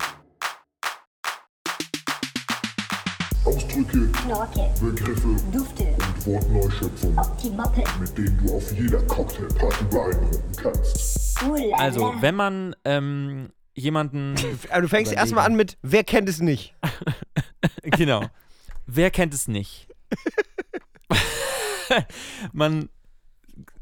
Ausdrücke, 3.45 4.11
Knorke, 4.11 4.69
Begriffe 4.79 5.35
Dufte, 5.51 5.87
Optimoppe, 6.27 7.83
mit 7.99 8.17
denen 8.17 8.39
du 8.43 8.55
auf 8.55 8.71
jeder 8.71 9.01
Cocktailparty 9.03 9.83
beeindrucken 9.85 10.55
kannst. 10.55 11.41
Ulala. 11.43 11.77
Also, 11.77 12.13
wenn 12.19 12.35
man 12.35 12.75
ähm, 12.83 13.51
jemanden, 13.75 14.35
du 14.81 14.87
fängst 14.87 15.13
erstmal 15.13 15.45
an 15.45 15.55
mit, 15.55 15.77
wer 15.81 16.03
kennt 16.03 16.27
es 16.29 16.39
nicht? 16.39 16.73
genau. 17.83 18.25
Wer 18.87 19.11
kennt 19.11 19.33
es 19.33 19.47
nicht? 19.47 19.87
Man 22.53 22.89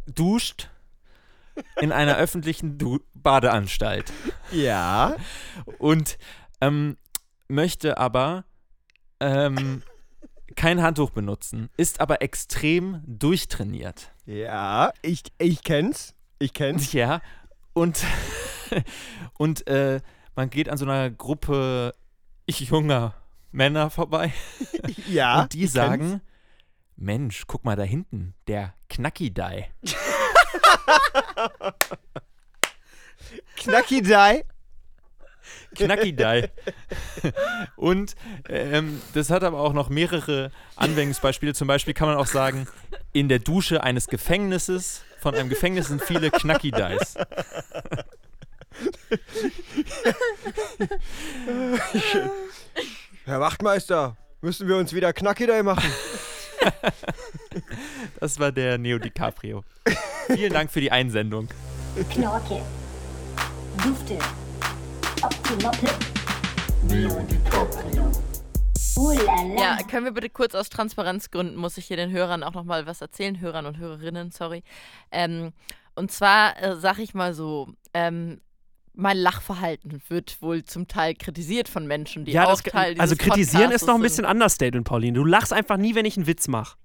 duscht 0.07 0.69
in 1.79 1.91
einer 1.91 2.17
öffentlichen 2.17 2.77
du 2.77 2.99
Badeanstalt 3.13 4.11
Ja. 4.51 5.15
und 5.77 6.17
ähm, 6.61 6.97
möchte 7.47 7.97
aber 7.97 8.45
ähm, 9.19 9.83
kein 10.55 10.81
Handtuch 10.81 11.09
benutzen, 11.11 11.69
ist 11.77 11.99
aber 11.99 12.21
extrem 12.21 13.01
durchtrainiert. 13.05 14.11
Ja, 14.25 14.91
ich, 15.01 15.23
ich 15.37 15.63
kenn's. 15.63 16.15
Ich 16.39 16.53
kenn's. 16.53 16.93
Ja, 16.93 17.21
und, 17.73 18.03
und 19.37 19.67
äh, 19.67 20.01
man 20.35 20.49
geht 20.49 20.69
an 20.69 20.77
so 20.77 20.85
einer 20.85 21.09
Gruppe 21.11 21.93
junger 22.47 23.15
Männer 23.51 23.89
vorbei 23.89 24.33
Ja. 25.07 25.41
und 25.43 25.53
die 25.53 25.65
ich 25.65 25.71
sagen, 25.71 26.21
Mensch, 26.95 27.45
guck 27.47 27.63
mal 27.65 27.75
da 27.75 27.83
hinten, 27.83 28.33
der 28.47 28.73
Knacki-Dai. 28.89 29.71
kenn's. 33.55 34.43
Knacki 35.73 36.13
Die. 36.13 36.15
Knacki-Dai. 36.15 36.49
und 37.75 38.15
ähm, 38.49 39.01
das 39.13 39.29
hat 39.29 39.43
aber 39.43 39.59
auch 39.59 39.73
noch 39.73 39.89
mehrere 39.89 40.51
Anwendungsbeispiele. 40.75 41.53
Zum 41.53 41.67
Beispiel 41.67 41.93
kann 41.93 42.07
man 42.07 42.17
auch 42.17 42.27
sagen, 42.27 42.67
in 43.11 43.29
der 43.29 43.39
Dusche 43.39 43.83
eines 43.83 44.07
Gefängnisses, 44.07 45.01
von 45.19 45.35
einem 45.35 45.49
Gefängnis 45.49 45.87
sind 45.87 46.01
viele 46.03 46.29
Knacki-Dais. 46.31 47.15
Herr 53.25 53.39
Wachtmeister, 53.39 54.17
müssen 54.41 54.67
wir 54.67 54.75
uns 54.77 54.93
wieder 54.93 55.13
Knacki 55.13 55.47
Die 55.47 55.63
machen? 55.63 55.89
Das 58.19 58.39
war 58.39 58.51
der 58.51 58.77
Neo 58.77 58.99
DiCaprio. 58.99 59.63
Vielen 60.27 60.53
Dank 60.53 60.71
für 60.71 60.81
die 60.81 60.91
Einsendung. 60.91 61.47
Knorke. 62.11 62.61
Dufte. 63.83 64.17
Ja, 69.57 69.77
können 69.89 70.05
wir 70.05 70.11
bitte 70.11 70.29
kurz 70.29 70.55
aus 70.55 70.69
Transparenzgründen, 70.69 71.55
muss 71.55 71.77
ich 71.77 71.85
hier 71.85 71.97
den 71.97 72.11
Hörern 72.11 72.43
auch 72.43 72.53
nochmal 72.53 72.85
was 72.85 73.01
erzählen, 73.01 73.39
Hörern 73.39 73.65
und 73.65 73.77
Hörerinnen, 73.77 74.31
sorry. 74.31 74.63
Ähm, 75.11 75.53
und 75.95 76.11
zwar 76.11 76.61
äh, 76.61 76.75
sag 76.75 76.99
ich 76.99 77.13
mal 77.13 77.33
so, 77.33 77.69
ähm, 77.93 78.41
mein 78.93 79.17
Lachverhalten 79.17 80.01
wird 80.09 80.41
wohl 80.41 80.63
zum 80.65 80.87
Teil 80.87 81.15
kritisiert 81.15 81.67
von 81.67 81.87
Menschen, 81.87 82.25
die 82.25 82.33
ja, 82.33 82.45
auch 82.45 82.61
das, 82.61 82.73
Teil 82.73 82.99
also 82.99 83.15
kritisieren 83.15 83.71
ist 83.71 83.85
Podcastes 83.85 83.87
noch 83.87 83.95
ein 83.95 84.01
bisschen 84.01 84.25
Understatement, 84.25 84.85
Pauline. 84.87 85.17
Du 85.17 85.25
lachst 85.25 85.53
einfach 85.53 85.77
nie, 85.77 85.95
wenn 85.95 86.05
ich 86.05 86.17
einen 86.17 86.27
Witz 86.27 86.47
mache. 86.47 86.77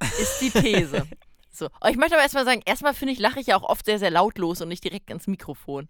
ist 0.00 0.40
die 0.40 0.50
These. 0.50 1.06
So. 1.54 1.68
Ich 1.86 1.98
möchte 1.98 2.14
aber 2.14 2.22
erstmal 2.22 2.46
sagen, 2.46 2.62
erstmal 2.64 2.94
finde 2.94 3.12
ich, 3.12 3.18
lache 3.18 3.38
ich 3.38 3.48
ja 3.48 3.56
auch 3.58 3.62
oft 3.62 3.84
sehr, 3.84 3.98
sehr 3.98 4.10
lautlos 4.10 4.62
und 4.62 4.68
nicht 4.68 4.82
direkt 4.82 5.10
ins 5.10 5.26
Mikrofon. 5.26 5.86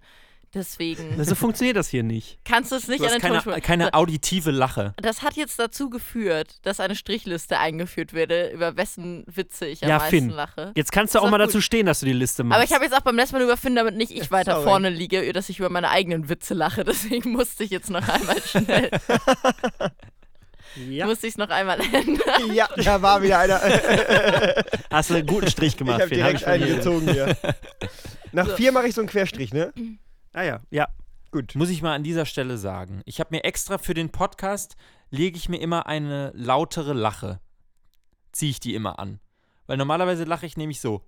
Deswegen 0.55 1.23
So 1.25 1.35
funktioniert 1.35 1.77
das 1.79 1.89
hier 1.89 2.03
nicht. 2.03 2.39
kannst 2.45 2.73
du 2.73 2.77
es 2.77 2.87
nicht 2.87 3.01
Du 3.01 3.07
an 3.07 3.13
den 3.13 3.21
keine, 3.23 3.35
Tonspur. 3.35 3.61
keine 3.61 3.95
auditive 3.95 4.51
Lache. 4.51 4.93
Das 5.01 5.23
hat 5.23 5.35
jetzt 5.35 5.59
dazu 5.59 5.89
geführt, 5.89 6.57
dass 6.63 6.79
eine 6.79 6.95
Strichliste 6.95 7.59
eingeführt 7.59 8.13
werde, 8.13 8.51
über 8.51 8.77
wessen 8.77 9.25
Witze 9.27 9.67
ich 9.67 9.83
am 9.83 9.89
Ja, 9.89 9.99
meisten 9.99 10.11
Finn. 10.11 10.29
lache. 10.31 10.73
Jetzt 10.77 10.93
kannst 10.93 11.15
du 11.15 11.21
auch 11.21 11.25
doch 11.25 11.31
mal 11.31 11.39
gut. 11.39 11.47
dazu 11.49 11.61
stehen, 11.63 11.87
dass 11.87 12.01
du 12.01 12.07
die 12.07 12.13
Liste 12.13 12.45
machst. 12.45 12.57
Aber 12.57 12.65
ich 12.65 12.73
habe 12.75 12.85
jetzt 12.85 12.95
auch 12.95 13.01
beim 13.01 13.17
letzten 13.17 13.37
Mal 13.37 13.45
über 13.45 13.57
Finn, 13.57 13.75
damit 13.75 13.97
nicht 13.97 14.11
ich 14.13 14.31
weiter 14.31 14.53
Sorry. 14.57 14.65
vorne 14.65 14.91
liege, 14.91 15.33
dass 15.33 15.49
ich 15.49 15.59
über 15.59 15.71
meine 15.71 15.89
eigenen 15.89 16.29
Witze 16.29 16.53
lache. 16.53 16.85
Deswegen 16.93 17.31
musste 17.33 17.65
ich 17.65 17.71
jetzt 17.71 17.89
noch 17.89 18.07
einmal 18.07 18.37
schnell, 18.43 18.91
ja. 20.89 21.07
musste 21.07 21.27
ich 21.27 21.33
es 21.35 21.39
noch 21.39 21.49
einmal 21.51 21.81
ändern. 21.81 22.53
ja, 22.55 22.69
da 22.77 23.01
war 23.03 23.23
wieder 23.23 23.39
einer. 23.39 23.61
Hast 24.91 25.11
du 25.11 25.15
einen 25.15 25.27
guten 25.27 25.49
Strich 25.51 25.69
Ich 25.73 25.77
gemacht, 25.79 26.01
habe 26.01 26.09
Finn. 26.09 26.23
Hab 26.23 26.31
direkt 26.31 26.43
ich 26.43 26.47
einen 26.47 26.77
gezogen 26.77 27.11
hier. 27.11 27.37
Nach 28.33 28.49
So. 28.49 28.57
vier 28.57 28.73
mache 28.73 28.89
ich 28.89 28.95
so 28.95 29.01
einen 29.03 29.09
Querstrich, 29.09 29.53
ne? 29.53 29.73
Ah 30.33 30.43
ja, 30.43 30.61
ja. 30.71 30.89
Gut. 31.31 31.55
Muss 31.55 31.71
ich 31.71 31.83
mal 31.83 31.95
an 31.95 32.03
dieser 32.03 32.27
Stelle 32.27 32.59
sagen. 32.59 33.03
Ich 33.07 33.21
habe 33.21 33.35
mir 33.35 33.45
extra 33.45 33.79
für 33.79 33.95
den 33.95 34.11
Podcast, 34.11 34.77
lege 35.11 35.37
ich 35.37 35.49
mir 35.49 35.59
immer 35.59 35.87
eine 35.87 36.31
lautere 36.35 36.93
Lache. 36.93 37.41
Ziehe 38.33 38.51
ich 38.51 38.61
die 38.61 38.75
immer 38.75 38.99
an. 38.99 39.21
Weil 39.67 39.77
normalerweise 39.77 40.25
lache 40.25 40.47
ich 40.47 40.57
nämlich 40.57 40.81
so. 40.81 41.03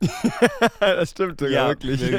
das 0.80 1.10
stimmt 1.10 1.40
sogar 1.40 1.52
Ja, 1.52 1.68
wirklich. 1.68 2.00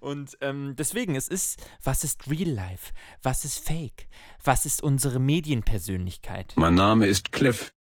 Und 0.00 0.36
ähm, 0.40 0.74
deswegen, 0.76 1.16
es 1.16 1.28
ist, 1.28 1.64
was 1.82 2.04
ist 2.04 2.28
Real 2.30 2.50
Life? 2.50 2.92
Was 3.22 3.44
ist 3.44 3.64
Fake? 3.64 4.08
Was 4.44 4.66
ist 4.66 4.82
unsere 4.82 5.18
Medienpersönlichkeit? 5.18 6.52
Mein 6.56 6.74
Name 6.74 7.06
ist 7.06 7.32
Cliff. 7.32 7.72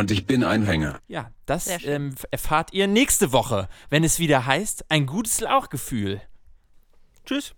Und 0.00 0.10
ich 0.10 0.24
bin 0.26 0.44
ein 0.44 0.64
Hänger. 0.64 0.98
Ja, 1.08 1.30
das 1.44 1.68
ähm, 1.84 2.14
erfahrt 2.30 2.72
ihr 2.72 2.86
nächste 2.86 3.32
Woche, 3.32 3.68
wenn 3.90 4.02
es 4.02 4.18
wieder 4.18 4.46
heißt, 4.46 4.86
ein 4.88 5.04
gutes 5.04 5.42
Lauchgefühl. 5.42 6.22
Tschüss. 7.26 7.54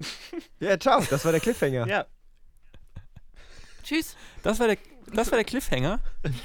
ja, 0.58 0.76
ciao. 0.76 1.04
Das 1.08 1.24
war 1.24 1.30
der 1.30 1.40
Cliffhanger. 1.40 1.86
Ja. 1.86 2.06
Tschüss. 3.84 4.16
Das 4.42 4.58
war 4.58 4.66
der, 4.66 4.78
das 5.12 5.30
war 5.30 5.36
der 5.36 5.44
Cliffhanger. 5.44 6.00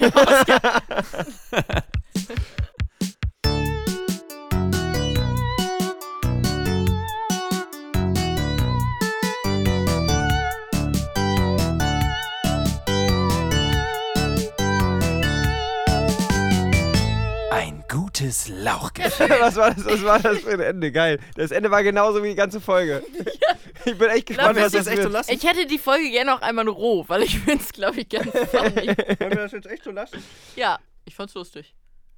gutes 18.19 18.49
Lauchgefühl. 18.49 19.29
Was 19.39 19.55
war 19.55 19.73
das? 19.73 19.85
Was 19.85 20.03
war 20.03 20.19
das 20.19 20.39
für 20.39 20.51
ein 20.51 20.59
Ende? 20.59 20.91
Geil. 20.91 21.19
Das 21.35 21.51
Ende 21.51 21.71
war 21.71 21.83
genauso 21.83 22.23
wie 22.23 22.29
die 22.29 22.35
ganze 22.35 22.59
Folge. 22.61 23.03
Ich 23.85 23.97
bin 23.97 24.09
echt 24.09 24.25
gespannt, 24.25 24.57
Glaub, 24.57 24.65
was 24.65 24.73
das 24.73 24.87
echt 24.87 25.03
so 25.03 25.07
lassen? 25.07 25.31
Ich 25.31 25.41
hätte 25.41 25.65
die 25.65 25.77
Folge 25.77 26.11
gerne 26.11 26.31
noch 26.31 26.41
einmal 26.41 26.67
roh, 26.67 27.05
weil 27.07 27.23
ich 27.23 27.39
finde 27.39 27.63
es, 27.63 27.71
glaube 27.71 28.01
ich, 28.01 28.09
ganz 28.09 28.25
funny. 28.51 28.87
Wollen 28.87 29.17
wir 29.19 29.29
das 29.29 29.53
jetzt 29.53 29.67
echt 29.67 29.85
so 29.85 29.91
lassen? 29.91 30.21
ja, 30.57 30.77
ich 31.05 31.15
fand's 31.15 31.33
lustig. 31.33 31.73